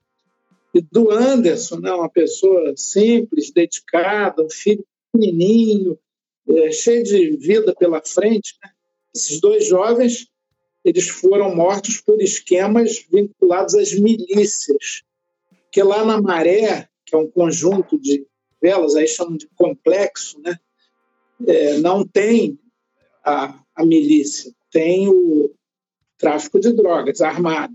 [0.74, 5.98] e do Anderson, né, uma pessoa simples, dedicada, um filho pequenininho,
[6.46, 8.54] é, cheio de vida pela frente.
[8.62, 8.70] Né?
[9.14, 10.28] Esses dois jovens
[10.84, 15.02] eles foram mortos por esquemas vinculados às milícias,
[15.70, 18.26] que lá na Maré, que é um conjunto de
[18.62, 20.58] velas, aí chamam de complexo, né?
[21.46, 22.58] É, não tem
[23.24, 25.50] a, a milícia, tem o
[26.18, 27.74] tráfico de drogas armado.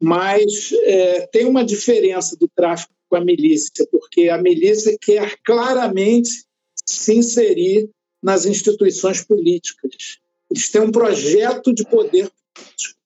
[0.00, 6.44] Mas é, tem uma diferença do tráfico com a milícia, porque a milícia quer claramente
[6.84, 7.88] se inserir
[8.22, 10.18] nas instituições políticas.
[10.50, 13.00] Eles têm um projeto de poder político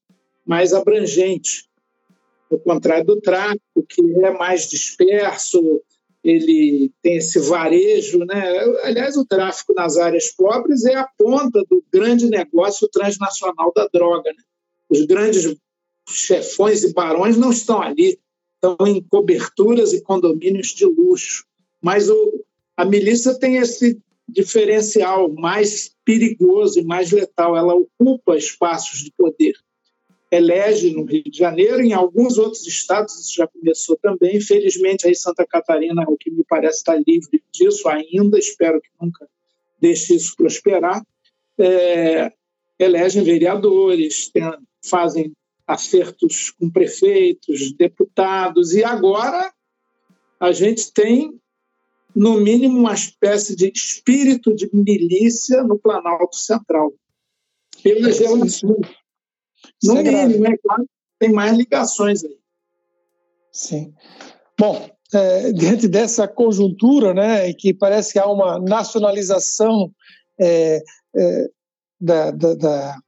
[0.47, 1.69] mais abrangente,
[2.51, 5.83] ao contrário do tráfico, que é mais disperso,
[6.29, 8.19] ele tem esse varejo.
[8.19, 8.59] Né?
[8.83, 14.31] Aliás, o tráfico nas áreas pobres é a ponta do grande negócio transnacional da droga.
[14.31, 14.43] Né?
[14.91, 15.57] Os grandes
[16.09, 18.19] chefões e barões não estão ali,
[18.55, 21.47] estão em coberturas e condomínios de luxo.
[21.81, 22.45] Mas o,
[22.77, 27.57] a milícia tem esse diferencial mais perigoso e mais letal.
[27.57, 29.55] Ela ocupa espaços de poder.
[30.31, 34.37] Elege no Rio de Janeiro, em alguns outros estados isso já começou também.
[34.37, 38.38] Infelizmente, aí Santa Catarina, o que me parece, está livre disso ainda.
[38.38, 39.27] Espero que nunca
[39.81, 41.03] deixe isso prosperar.
[41.59, 42.33] É,
[42.79, 44.45] elegem vereadores, tem,
[44.85, 45.33] fazem
[45.67, 49.53] acertos com prefeitos, deputados, e agora
[50.41, 51.38] a gente tem
[52.14, 56.93] no mínimo, uma espécie de espírito de milícia no Planalto Central,
[57.83, 58.62] pelas relações.
[59.83, 60.87] No é mínimo, é claro,
[61.19, 62.37] tem mais ligações aí.
[63.53, 63.93] Sim.
[64.59, 69.91] Bom, é, diante dessa conjuntura, né, que parece que há uma nacionalização
[70.41, 70.83] é,
[71.17, 71.47] é,
[72.01, 72.99] da, da, da,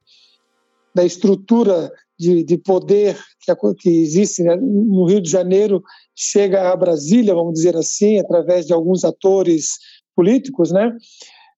[0.95, 5.83] da, estrutura de, de poder que, que existe né, no Rio de Janeiro
[6.15, 9.79] chega a Brasília, vamos dizer assim, através de alguns atores
[10.15, 10.97] políticos, né?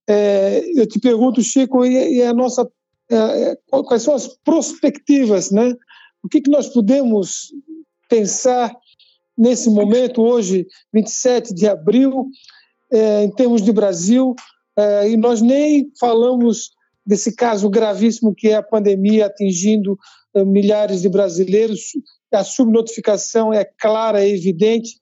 [0.09, 2.69] É, eu te pergunto, Chico, e, e a nossa,
[3.87, 5.75] quais são as perspectivas, né?
[6.23, 7.53] O que, que nós podemos
[8.09, 8.75] pensar
[9.37, 12.27] nesse momento, hoje, 27 de abril,
[12.93, 14.35] é, em termos de Brasil,
[14.77, 16.71] é, e nós nem falamos
[17.05, 19.99] desse caso gravíssimo que é a pandemia atingindo
[20.35, 21.93] é, milhares de brasileiros,
[22.33, 25.01] a subnotificação é clara, é evidente.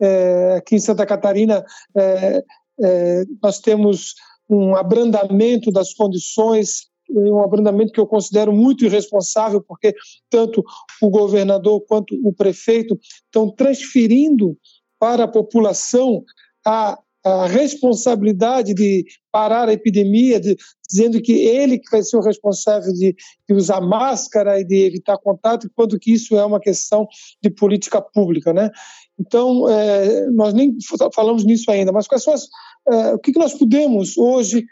[0.00, 1.64] É, aqui em Santa Catarina,
[1.96, 2.44] é,
[2.80, 4.14] é, nós temos
[4.48, 9.94] um abrandamento das condições, um abrandamento que eu considero muito irresponsável, porque
[10.28, 10.64] tanto
[11.00, 14.56] o governador quanto o prefeito estão transferindo
[14.98, 16.24] para a população
[16.64, 20.56] a a responsabilidade de parar a epidemia, de,
[20.88, 23.14] dizendo que ele que vai ser o responsável de,
[23.48, 27.06] de, usar máscara e de evitar contato, quando que isso é uma questão
[27.42, 28.70] de política pública, né?
[29.18, 30.76] Então, é, nós nem
[31.12, 32.48] falamos nisso ainda, mas quais são as,
[32.88, 34.64] é, o que, que nós podemos hoje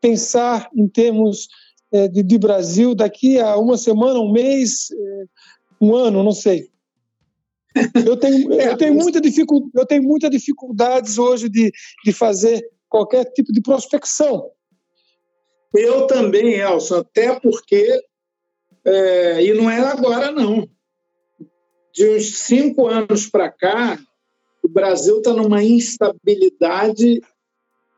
[0.00, 1.48] pensar em termos
[1.92, 5.24] é, de, de, Brasil daqui a uma semana, um mês, é,
[5.80, 6.68] um ano, não sei.
[8.06, 11.72] Eu tenho, eu tenho, muita, dificuldade, eu tenho muita dificuldades hoje de,
[12.04, 14.50] de fazer qualquer tipo de prospecção.
[15.74, 18.02] Eu também, Elson, até porque,
[18.84, 20.68] é, e não é agora não,
[21.94, 23.98] de uns cinco anos para cá,
[24.62, 27.20] o Brasil está numa instabilidade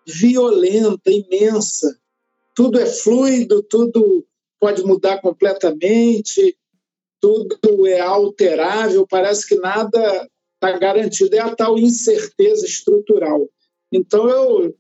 [0.07, 1.99] violenta, imensa.
[2.55, 4.27] Tudo é fluido, tudo
[4.61, 6.57] pode mudar completamente
[7.23, 11.37] tudo é alterável, parece que nada está garantido.
[11.37, 13.49] É a tal incerteza estrutural.
[13.93, 14.77] Então, eu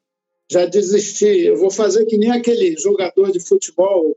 [0.50, 1.46] já desisti.
[1.46, 4.16] Eu vou fazer que nem aquele jogador de futebol,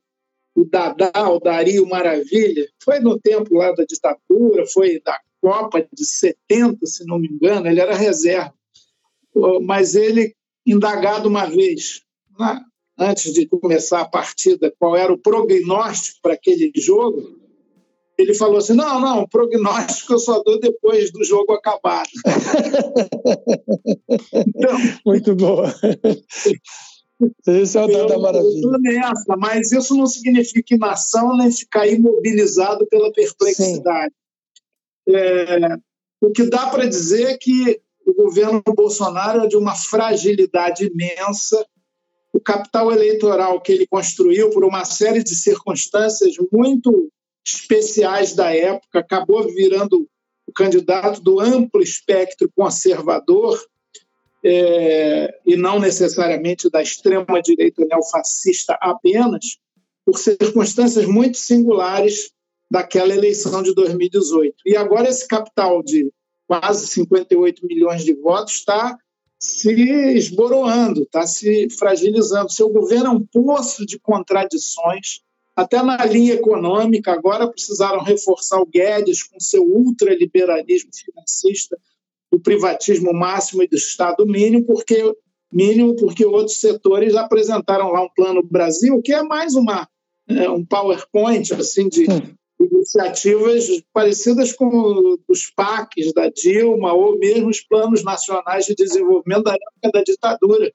[0.55, 2.67] o Dadá, o Dario Maravilha.
[2.83, 7.67] Foi no tempo lá da ditadura, foi da Copa de 70, se não me engano,
[7.67, 8.55] ele era reserva.
[9.61, 10.33] Mas ele,
[10.65, 12.01] indagado uma vez,
[12.97, 17.39] antes de começar a partida, qual era o prognóstico para aquele jogo,
[18.17, 22.05] ele falou assim: não, não, prognóstico eu só dou depois do jogo acabar.
[24.33, 25.73] então, Muito boa.
[27.47, 28.77] Esse é o eu, da maravilha.
[28.79, 34.13] Nessa, mas isso não significa inação nem ficar imobilizado pela perplexidade.
[35.07, 35.77] É,
[36.21, 41.65] o que dá para dizer é que o governo Bolsonaro é de uma fragilidade imensa.
[42.35, 47.09] O capital eleitoral que ele construiu por uma série de circunstâncias muito
[47.47, 50.05] especiais da época, acabou virando
[50.45, 53.57] o candidato do amplo espectro conservador
[54.43, 59.57] é, e não necessariamente da extrema-direita neofascista apenas,
[60.05, 62.31] por circunstâncias muito singulares
[62.69, 64.55] daquela eleição de 2018.
[64.65, 66.11] E agora esse capital de
[66.45, 68.97] quase 58 milhões de votos está
[69.39, 69.71] se
[70.17, 72.51] esboroando, está se fragilizando.
[72.51, 75.21] Seu governo é um poço de contradições,
[75.55, 81.77] até na linha econômica, agora precisaram reforçar o Guedes com seu ultraliberalismo financista,
[82.31, 85.15] do privatismo máximo e do Estado mínimo, porque
[85.51, 89.87] mínimo porque outros setores apresentaram lá um plano Brasil, que é mais uma
[90.27, 92.05] é, um PowerPoint assim de.
[92.59, 99.53] Iniciativas parecidas com os PACs da Dilma ou mesmo os planos nacionais de desenvolvimento da
[99.53, 100.71] época da ditadura.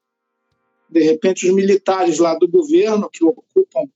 [0.89, 3.89] De repente, os militares lá do governo, que ocupam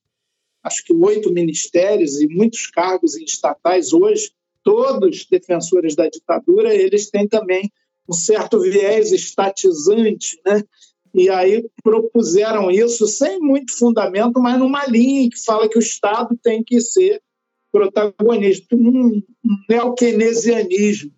[0.62, 4.31] acho que oito ministérios e muitos cargos estatais hoje,
[4.62, 7.70] todos defensores da ditadura, eles têm também
[8.09, 10.62] um certo viés estatizante, né?
[11.12, 16.37] E aí propuseram isso sem muito fundamento, mas numa linha que fala que o Estado
[16.42, 17.23] tem que ser
[17.75, 19.21] protagonista, um,
[19.69, 21.11] neo-keynesianismo.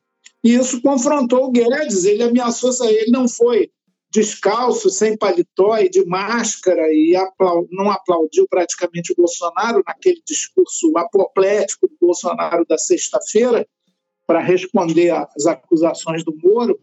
[0.43, 3.71] E isso confrontou o Guedes, ele ameaçou sair, ele não foi
[4.11, 7.13] descalço, sem paletó e de máscara, e
[7.71, 13.69] não aplaudiu praticamente o Bolsonaro naquele discurso apoplético do Bolsonaro da sexta-feira,
[14.27, 16.81] para responder às acusações do Moro.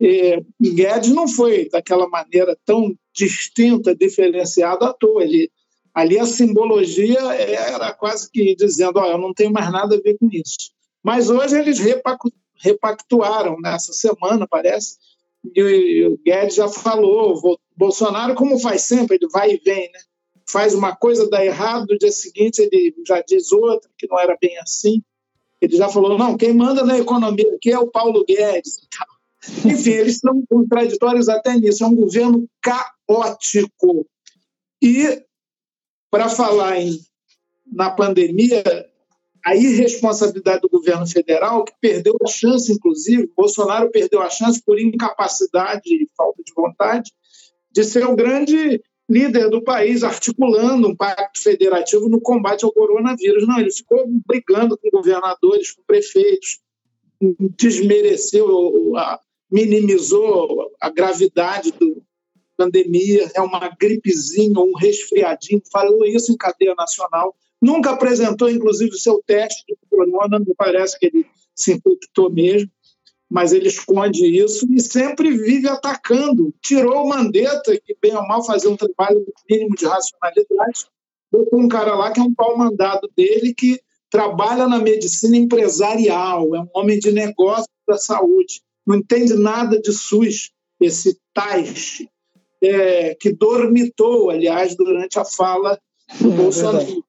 [0.00, 5.22] E Guedes não foi daquela maneira tão distinta, diferenciada à toa.
[5.22, 5.50] Ele,
[5.94, 10.18] ali a simbologia era quase que dizendo: oh, eu não tenho mais nada a ver
[10.18, 10.72] com isso.
[11.02, 11.78] Mas hoje eles
[12.56, 14.96] repactuaram nessa semana, parece,
[15.54, 20.00] e o Guedes já falou, Bolsonaro, como faz sempre, ele vai e vem, né?
[20.48, 24.36] faz uma coisa, dá errado, no dia seguinte ele já diz outra, que não era
[24.40, 25.02] bem assim.
[25.60, 28.86] Ele já falou, não, quem manda na economia aqui é o Paulo Guedes.
[29.64, 34.06] Enfim, eles são contraditórios até nisso, é um governo caótico.
[34.82, 35.22] E,
[36.14, 36.96] para falar em,
[37.66, 38.62] na pandemia,
[39.44, 44.78] a irresponsabilidade do governo federal, que perdeu a chance, inclusive, Bolsonaro perdeu a chance por
[44.78, 47.10] incapacidade e falta de vontade
[47.72, 53.44] de ser o grande líder do país, articulando um pacto federativo no combate ao coronavírus.
[53.48, 56.60] Não, ele ficou brigando com governadores, com prefeitos,
[57.58, 58.92] desmereceu,
[59.50, 61.86] minimizou a gravidade da
[62.56, 68.98] pandemia, é uma gripezinha, um resfriadinho, falou isso em cadeia nacional Nunca apresentou, inclusive, o
[68.98, 72.70] seu teste de corona, me parece que ele se infectou mesmo,
[73.30, 76.52] mas ele esconde isso e sempre vive atacando.
[76.60, 80.86] Tirou o Mandetta, que bem ou mal fazia um trabalho mínimo de racionalidade,
[81.32, 86.54] botou um cara lá que é um pau mandado dele, que trabalha na medicina empresarial,
[86.54, 92.06] é um homem de negócio da saúde, não entende nada de SUS, esse Taish,
[92.66, 95.78] é, que dormitou, aliás, durante a fala
[96.20, 97.04] do é Bolsonaro.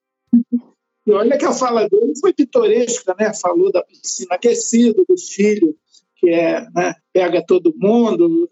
[1.06, 3.32] E olha que a fala dele foi pitoresca, né?
[3.32, 5.76] Falou da piscina aquecida, do filho
[6.16, 8.48] que é, né, pega todo mundo,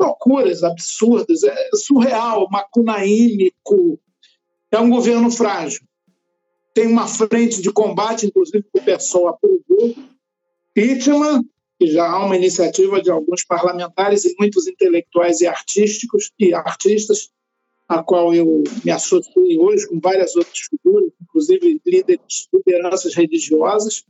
[0.00, 4.00] loucuras absurdas, é surreal, macunaímico.
[4.72, 5.82] É um governo frágil.
[6.74, 9.94] Tem uma frente de combate, inclusive, que o pessoal aprovou.
[10.70, 11.44] Impeachment,
[11.78, 17.30] que já há uma iniciativa de alguns parlamentares e muitos intelectuais e artísticos e artistas
[17.88, 24.04] a qual eu me associei hoje com várias outras figuras, inclusive líderes, lideranças religiosas,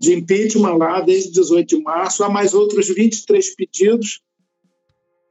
[0.00, 2.22] de impeachment lá desde 18 de março.
[2.22, 4.20] Há mais outros 23 pedidos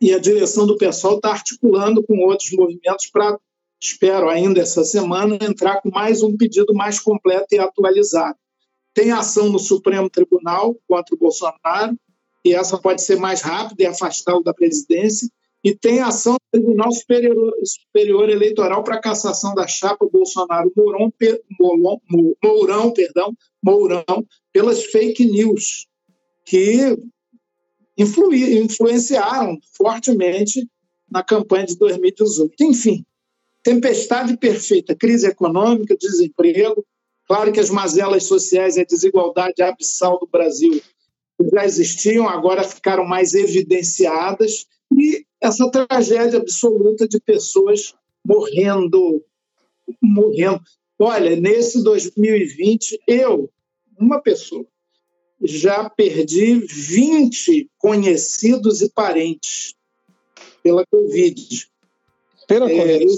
[0.02, 3.40] e a direção do pessoal está articulando com outros movimentos para,
[3.82, 8.38] espero ainda essa semana, entrar com mais um pedido mais completo e atualizado.
[8.98, 11.96] Tem ação no Supremo Tribunal contra o Bolsonaro,
[12.44, 15.30] e essa pode ser mais rápida e afastá-lo da presidência,
[15.64, 21.14] e tem ação no Tribunal Superior, Superior Eleitoral para cassação da chapa Bolsonaro Mourão,
[21.60, 22.02] Mourão,
[22.44, 25.86] Mourão, perdão, Mourão, pelas fake news
[26.44, 26.98] que
[27.96, 30.68] influenciaram fortemente
[31.08, 32.52] na campanha de 2018.
[32.62, 33.06] Enfim,
[33.62, 36.84] tempestade perfeita, crise econômica, desemprego,
[37.28, 40.82] claro que as mazelas sociais e a desigualdade abissal do Brasil
[41.54, 47.94] já existiam, agora ficaram mais evidenciadas, e essa tragédia absoluta de pessoas
[48.26, 49.24] morrendo,
[50.02, 50.62] morrendo.
[51.00, 53.50] Olha, nesse 2020, eu,
[54.00, 54.66] uma pessoa,
[55.44, 59.76] já perdi 20 conhecidos e parentes
[60.64, 61.70] pela Covid.
[62.48, 63.16] Pela é, Covid?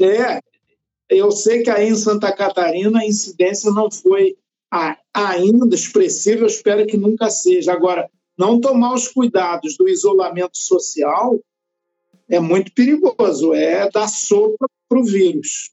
[0.00, 0.40] É,
[1.16, 4.36] eu sei que aí em Santa Catarina a incidência não foi
[5.12, 7.72] ainda expressiva, eu espero que nunca seja.
[7.72, 8.08] Agora,
[8.38, 11.38] não tomar os cuidados do isolamento social
[12.28, 15.70] é muito perigoso, é dar sopa para o vírus.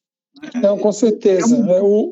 [0.56, 1.56] Não, com certeza.
[1.56, 2.12] É um...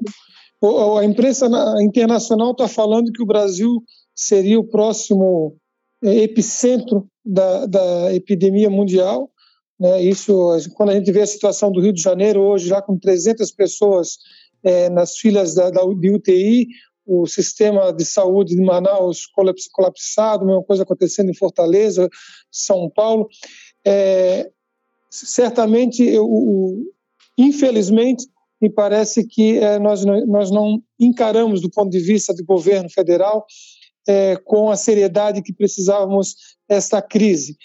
[0.62, 1.48] o, a imprensa
[1.82, 3.84] internacional está falando que o Brasil
[4.16, 5.56] seria o próximo
[6.04, 9.30] é, epicentro da, da epidemia mundial.
[9.80, 10.02] Né?
[10.02, 13.52] Isso, quando a gente vê a situação do Rio de Janeiro hoje, já com 300
[13.52, 14.18] pessoas
[14.64, 16.68] é, nas filas da, da, de UTI,
[17.06, 19.26] o sistema de saúde de Manaus
[19.72, 22.10] colapsado, mesma coisa acontecendo em Fortaleza,
[22.52, 23.30] São Paulo.
[23.86, 24.50] É,
[25.10, 26.84] certamente, eu,
[27.38, 28.28] infelizmente,
[28.62, 33.46] me parece que é, nós, nós não encaramos, do ponto de vista do governo federal,
[34.08, 36.36] é, com a seriedade que precisávamos
[36.68, 37.56] esta crise.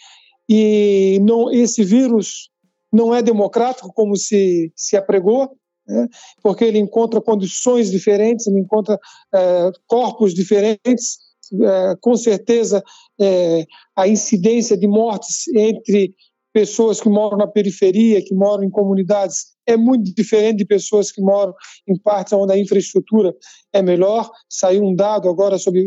[0.49, 2.51] E não, esse vírus
[2.93, 5.51] não é democrático, como se, se apregou,
[5.87, 6.09] né?
[6.43, 8.99] porque ele encontra condições diferentes, ele encontra
[9.35, 11.19] é, corpos diferentes.
[11.55, 12.83] É, com certeza,
[13.21, 16.15] é, a incidência de mortes entre
[16.53, 21.23] pessoas que moram na periferia, que moram em comunidades, é muito diferente de pessoas que
[21.23, 21.55] moram
[21.89, 23.35] em partes onde a infraestrutura
[23.73, 24.31] é melhor.
[24.49, 25.87] Saiu um dado agora sobre,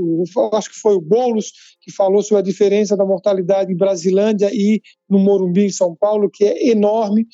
[0.54, 1.52] acho que foi o Boulos,
[1.82, 6.30] que falou sobre a diferença da mortalidade em Brasilândia e no Morumbi, em São Paulo,
[6.34, 7.28] que é enorme.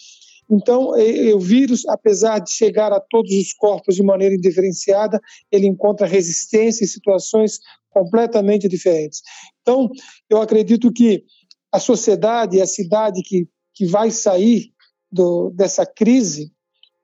[0.50, 0.90] Então,
[1.34, 5.18] o vírus, apesar de chegar a todos os corpos de maneira indiferenciada,
[5.50, 7.60] ele encontra resistência em situações
[7.90, 9.22] completamente diferentes.
[9.62, 9.90] Então,
[10.30, 11.24] eu acredito que
[11.72, 14.72] a sociedade a cidade que, que vai sair
[15.12, 16.52] do, dessa crise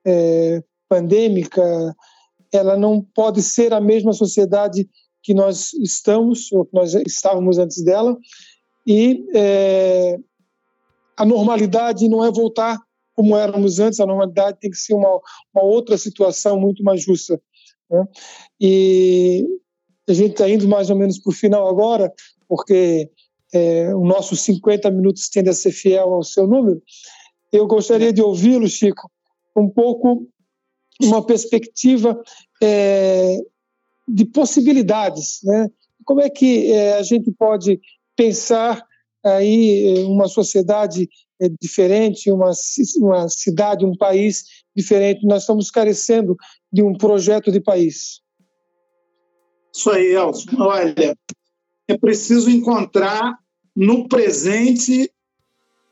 [0.06, 1.62] é, pandêmica,
[2.52, 4.88] ela não pode ser a mesma sociedade
[5.22, 8.16] que nós estamos, ou que nós estávamos antes dela,
[8.86, 10.16] e é,
[11.16, 12.78] a normalidade não é voltar
[13.14, 15.20] como éramos antes, a normalidade tem que ser uma,
[15.52, 17.38] uma outra situação muito mais justa.
[17.90, 18.04] Né?
[18.60, 19.46] E
[20.08, 22.12] a gente está indo mais ou menos para o final agora,
[22.48, 23.10] porque
[23.52, 26.82] é, o nosso 50 minutos tende a ser fiel ao seu número.
[27.52, 29.10] Eu gostaria de ouvi-lo, Chico,
[29.56, 30.28] um pouco
[31.00, 32.20] uma perspectiva
[32.62, 33.38] é,
[34.06, 35.68] de possibilidades, né?
[36.04, 37.80] Como é que é, a gente pode
[38.16, 38.82] pensar
[39.24, 41.08] aí uma sociedade
[41.40, 42.50] é diferente, uma,
[42.96, 44.44] uma cidade, um país
[44.74, 45.24] diferente.
[45.24, 46.36] Nós estamos carecendo
[46.72, 48.20] de um projeto de país.
[49.72, 50.50] Isso aí, Elson.
[50.58, 51.16] Olha,
[51.88, 53.38] é preciso encontrar
[53.74, 55.10] no presente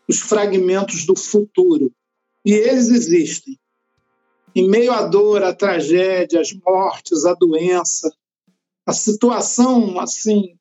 [0.06, 1.92] os fragmentos do futuro.
[2.44, 3.58] E eles existem.
[4.54, 8.14] Em meio à dor, à tragédia, às mortes, à doença,
[8.86, 10.56] a situação assim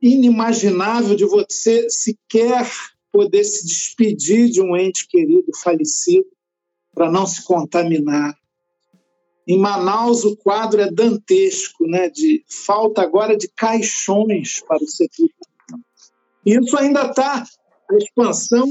[0.00, 2.68] inimaginável de você sequer
[3.12, 6.26] poder se despedir de um ente querido falecido
[6.92, 8.36] para não se contaminar.
[9.46, 12.08] Em Manaus o quadro é dantesco, né?
[12.08, 15.28] De falta agora de caixões para o setor.
[16.44, 17.44] E isso ainda está
[17.90, 18.68] a expansão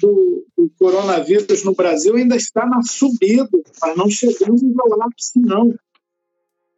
[0.00, 3.48] do, do, coronavírus no Brasil ainda está na subida,
[3.80, 5.74] mas não chegamos ao ápice não.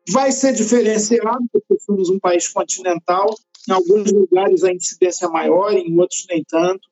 [0.08, 3.34] Vai ser diferenciado porque somos um país continental
[3.68, 6.88] em alguns lugares a incidência é maior, em outros nem tanto.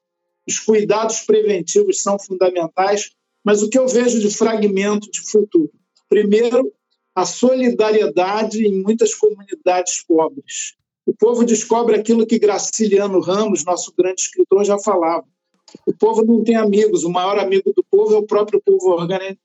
[0.47, 3.11] Os cuidados preventivos são fundamentais,
[3.45, 5.71] mas o que eu vejo de fragmento de futuro?
[6.09, 6.73] Primeiro,
[7.15, 10.77] a solidariedade em muitas comunidades pobres.
[11.05, 15.25] O povo descobre aquilo que Graciliano Ramos, nosso grande escritor, já falava.
[15.87, 18.97] O povo não tem amigos, o maior amigo do povo é o próprio povo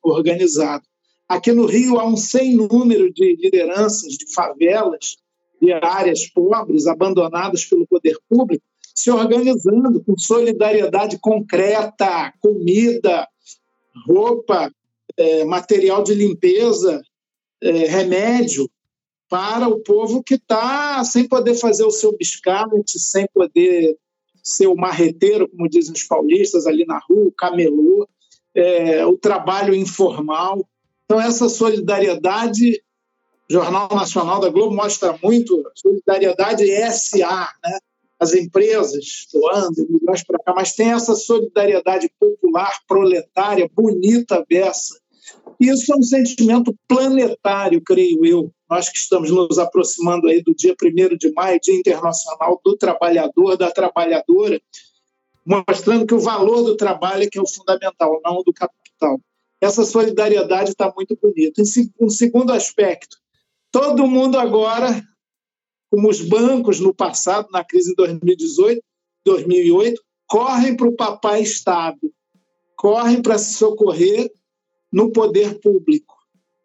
[0.03, 0.84] organizado.
[1.28, 5.18] Aqui no Rio há um sem número de lideranças, de favelas,
[5.61, 13.28] de áreas pobres, abandonadas pelo poder público, se organizando com solidariedade concreta, comida,
[14.05, 14.72] roupa,
[15.18, 17.01] é, material de limpeza,
[17.61, 18.70] é, remédio.
[19.30, 23.97] para o povo que está sem poder fazer o seu biscate, sem poder
[24.43, 28.07] ser o marreteiro, como dizem os paulistas, ali na rua, o camelô,
[28.53, 30.68] é, o trabalho informal.
[31.05, 32.84] Então, essa solidariedade,
[33.49, 37.78] o Jornal Nacional da Globo mostra muito, solidariedade SA, né?
[38.20, 44.99] as empresas doando milhões para cá, mas tem essa solidariedade popular, proletária, bonita, beça.
[45.59, 48.51] Isso é um sentimento planetário, creio eu.
[48.69, 53.57] Nós que estamos nos aproximando aí do dia 1 de maio, Dia Internacional do Trabalhador,
[53.57, 54.61] da Trabalhadora,
[55.45, 59.19] mostrando que o valor do trabalho é que é o fundamental, não do capital.
[59.61, 61.61] Essa solidariedade está muito bonita.
[61.99, 63.17] Um segundo aspecto,
[63.71, 65.03] todo mundo agora
[65.93, 68.81] como os bancos no passado, na crise de 2018,
[69.23, 71.99] 2008, correm para o papai Estado,
[72.75, 74.31] correm para se socorrer
[74.93, 76.13] no poder público.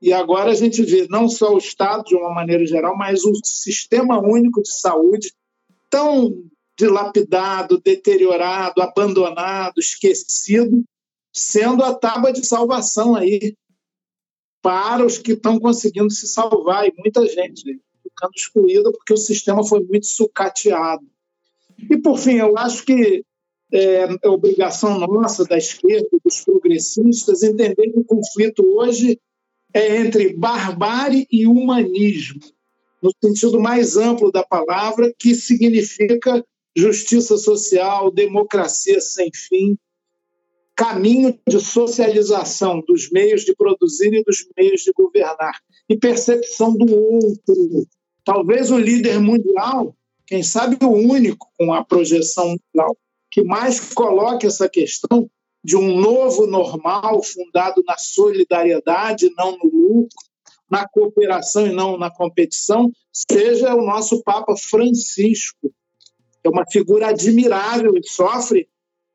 [0.00, 3.34] E agora a gente vê não só o Estado, de uma maneira geral, mas o
[3.42, 5.32] sistema único de saúde
[5.90, 6.44] tão
[6.78, 10.84] dilapidado, deteriorado, abandonado, esquecido,
[11.32, 13.56] sendo a tábua de salvação aí
[14.62, 19.64] para os que estão conseguindo se salvar, e muita gente ficando excluída porque o sistema
[19.64, 21.04] foi muito sucateado.
[21.90, 23.24] E, por fim, eu acho que
[23.72, 29.20] é, é obrigação nossa, da esquerda, dos progressistas, entender que o conflito hoje
[29.72, 32.40] é entre barbárie e humanismo,
[33.02, 36.44] no sentido mais amplo da palavra, que significa
[36.76, 39.76] justiça social, democracia sem fim,
[40.74, 46.96] caminho de socialização dos meios de produzir e dos meios de governar, e percepção do
[46.96, 47.86] outro,
[48.24, 49.94] talvez o líder mundial,
[50.26, 52.96] quem sabe o único com a projeção mundial,
[53.30, 55.30] que mais coloque essa questão
[55.62, 60.16] de um novo normal fundado na solidariedade, não no lucro,
[60.70, 65.72] na cooperação e não na competição, seja o nosso Papa Francisco.
[66.44, 68.68] É uma figura admirável e sofre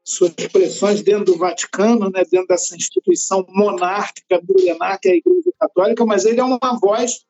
[0.03, 5.51] suas expressões dentro do Vaticano, né, dentro dessa instituição monárquica, milenar que é a Igreja
[5.57, 7.22] Católica, mas ele é uma voz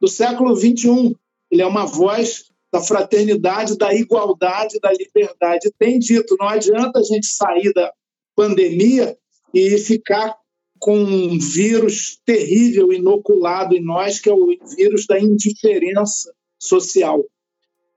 [0.00, 1.14] do século XXI,
[1.50, 5.72] ele é uma voz da fraternidade, da igualdade, da liberdade.
[5.78, 7.92] Tem dito, não adianta a gente sair da
[8.34, 9.16] pandemia
[9.54, 10.36] e ficar
[10.80, 17.24] com um vírus terrível inoculado em nós, que é o vírus da indiferença social.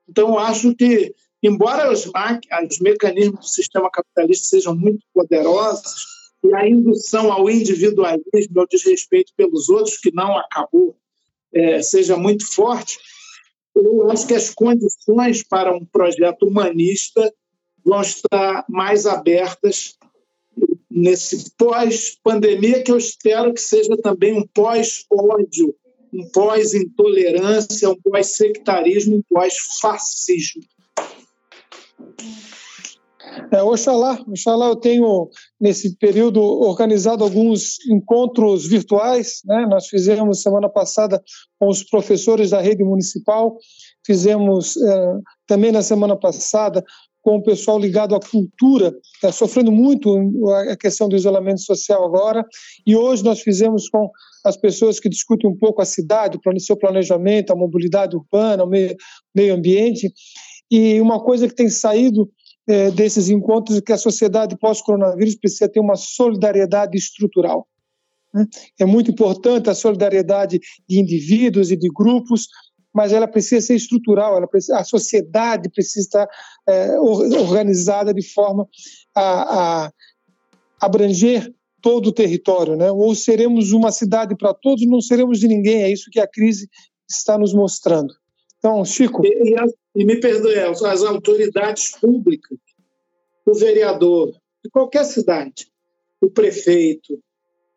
[0.07, 1.11] Então, acho que,
[1.41, 6.05] embora os, os mecanismos do sistema capitalista sejam muito poderosos,
[6.43, 10.95] e a indução ao individualismo, ao desrespeito pelos outros, que não acabou,
[11.51, 12.99] é, seja muito forte,
[13.83, 17.33] eu acho que as condições para um projeto humanista
[17.83, 19.95] vão estar mais abertas
[20.89, 25.75] nesse pós-pandemia, que eu espero que seja também um pós-ódio,
[26.11, 30.63] um pós-intolerância, um pós-sectarismo, um pós-fascismo.
[33.51, 35.29] É, oxalá, oxalá eu tenho,
[35.59, 39.41] nesse período, organizado alguns encontros virtuais.
[39.45, 39.65] Né?
[39.69, 41.21] Nós fizemos semana passada
[41.59, 43.57] com os professores da rede municipal,
[44.05, 45.13] fizemos é,
[45.47, 46.83] também na semana passada
[47.21, 50.15] com o pessoal ligado à cultura, está sofrendo muito
[50.69, 52.45] a questão do isolamento social agora,
[52.85, 54.09] e hoje nós fizemos com
[54.45, 58.69] as pessoas que discutem um pouco a cidade, o seu planejamento, a mobilidade urbana, o
[58.69, 58.95] meio,
[59.35, 60.09] meio ambiente,
[60.71, 62.29] e uma coisa que tem saído
[62.67, 67.67] é, desses encontros que a sociedade pós-coronavírus precisa ter uma solidariedade estrutural.
[68.33, 68.45] Né?
[68.79, 72.47] É muito importante a solidariedade de indivíduos e de grupos,
[72.93, 76.27] mas ela precisa ser estrutural, ela precisa, a sociedade precisa estar
[76.67, 78.67] é, organizada de forma
[79.15, 79.91] a, a
[80.81, 82.91] abranger todo o território, né?
[82.91, 85.83] Ou seremos uma cidade para todos, não seremos de ninguém.
[85.83, 86.67] É isso que a crise
[87.09, 88.13] está nos mostrando.
[88.57, 89.25] Então, Chico.
[89.25, 89.55] E, e,
[89.97, 92.55] e me perdoe, as autoridades públicas,
[93.43, 94.31] o vereador
[94.63, 95.71] de qualquer cidade,
[96.21, 97.19] o prefeito,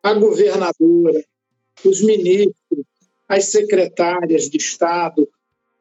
[0.02, 1.24] a governadora,
[1.82, 2.84] os ministros,
[3.26, 5.26] as secretárias de Estado,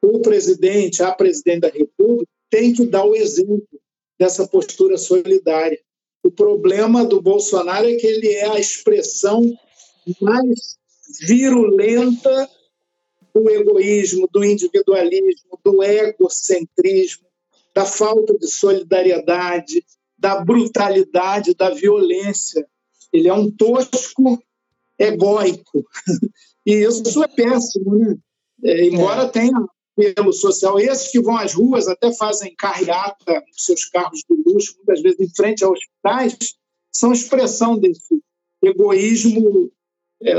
[0.00, 3.68] o presidente, a presidente da República, tem que dar o exemplo
[4.18, 5.78] dessa postura solidária.
[6.22, 9.42] O problema do Bolsonaro é que ele é a expressão
[10.22, 10.78] mais
[11.20, 12.48] virulenta
[13.40, 17.26] do egoísmo, do individualismo, do egocentrismo,
[17.74, 19.84] da falta de solidariedade,
[20.18, 22.66] da brutalidade, da violência.
[23.12, 24.42] Ele é um tosco
[24.98, 25.84] egóico.
[26.66, 28.18] E isso é péssimo, né?
[28.62, 29.28] É, embora é.
[29.28, 29.66] tenha
[29.96, 34.76] pelo social, esses que vão às ruas até fazem carreata nos seus carros de luxo,
[34.76, 36.36] muitas vezes em frente a hospitais,
[36.94, 38.22] são expressão desse
[38.62, 39.72] egoísmo
[40.22, 40.34] é,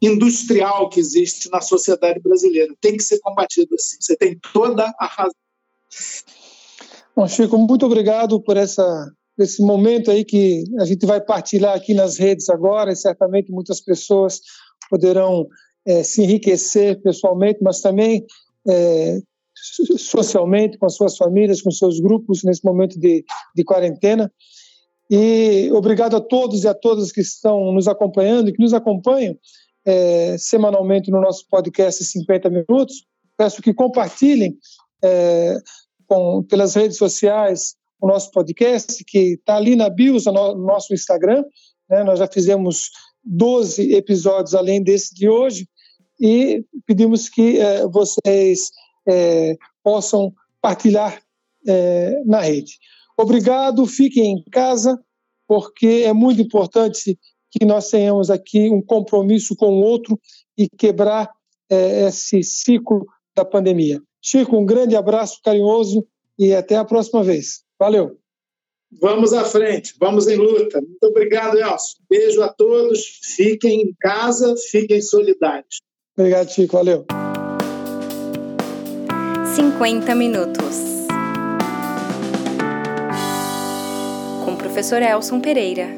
[0.00, 2.72] industrial que existe na sociedade brasileira.
[2.80, 3.96] Tem que ser combatido assim.
[4.00, 5.32] Você tem toda a razão.
[7.16, 11.94] Bom, Chico, muito obrigado por essa, esse momento aí que a gente vai partilhar aqui
[11.94, 14.40] nas redes agora, e certamente muitas pessoas
[14.88, 15.46] poderão
[15.84, 18.24] é, se enriquecer pessoalmente, mas também
[18.68, 19.20] é,
[19.98, 23.24] socialmente, com as suas famílias, com seus grupos nesse momento de,
[23.54, 24.32] de quarentena.
[25.10, 29.36] E obrigado a todos e a todas que estão nos acompanhando e que nos acompanham
[29.84, 33.04] é, semanalmente no nosso podcast 50 Minutos.
[33.36, 34.56] Peço que compartilhem
[35.02, 35.58] é,
[36.06, 41.44] com, pelas redes sociais o nosso podcast, que está ali na bio, no nosso Instagram.
[41.88, 42.04] Né?
[42.04, 42.90] Nós já fizemos
[43.24, 45.66] 12 episódios além desse de hoje
[46.20, 48.70] e pedimos que é, vocês
[49.08, 51.20] é, possam partilhar
[51.66, 52.78] é, na rede.
[53.16, 54.98] Obrigado, fiquem em casa,
[55.46, 57.18] porque é muito importante
[57.50, 60.18] que nós tenhamos aqui um compromisso com o outro
[60.56, 61.30] e quebrar
[61.70, 64.02] é, esse ciclo da pandemia.
[64.20, 66.06] Chico, um grande abraço carinhoso
[66.38, 67.62] e até a próxima vez.
[67.78, 68.18] Valeu.
[69.00, 70.80] Vamos à frente, vamos em luta.
[70.80, 71.98] Muito obrigado, Elcio.
[72.08, 73.20] Beijo a todos.
[73.36, 75.82] Fiquem em casa, fiquem solidários.
[76.16, 76.76] Obrigado, Chico.
[76.76, 77.04] Valeu.
[79.54, 81.06] 50 minutos.
[84.44, 85.97] Com o professor Elson Pereira.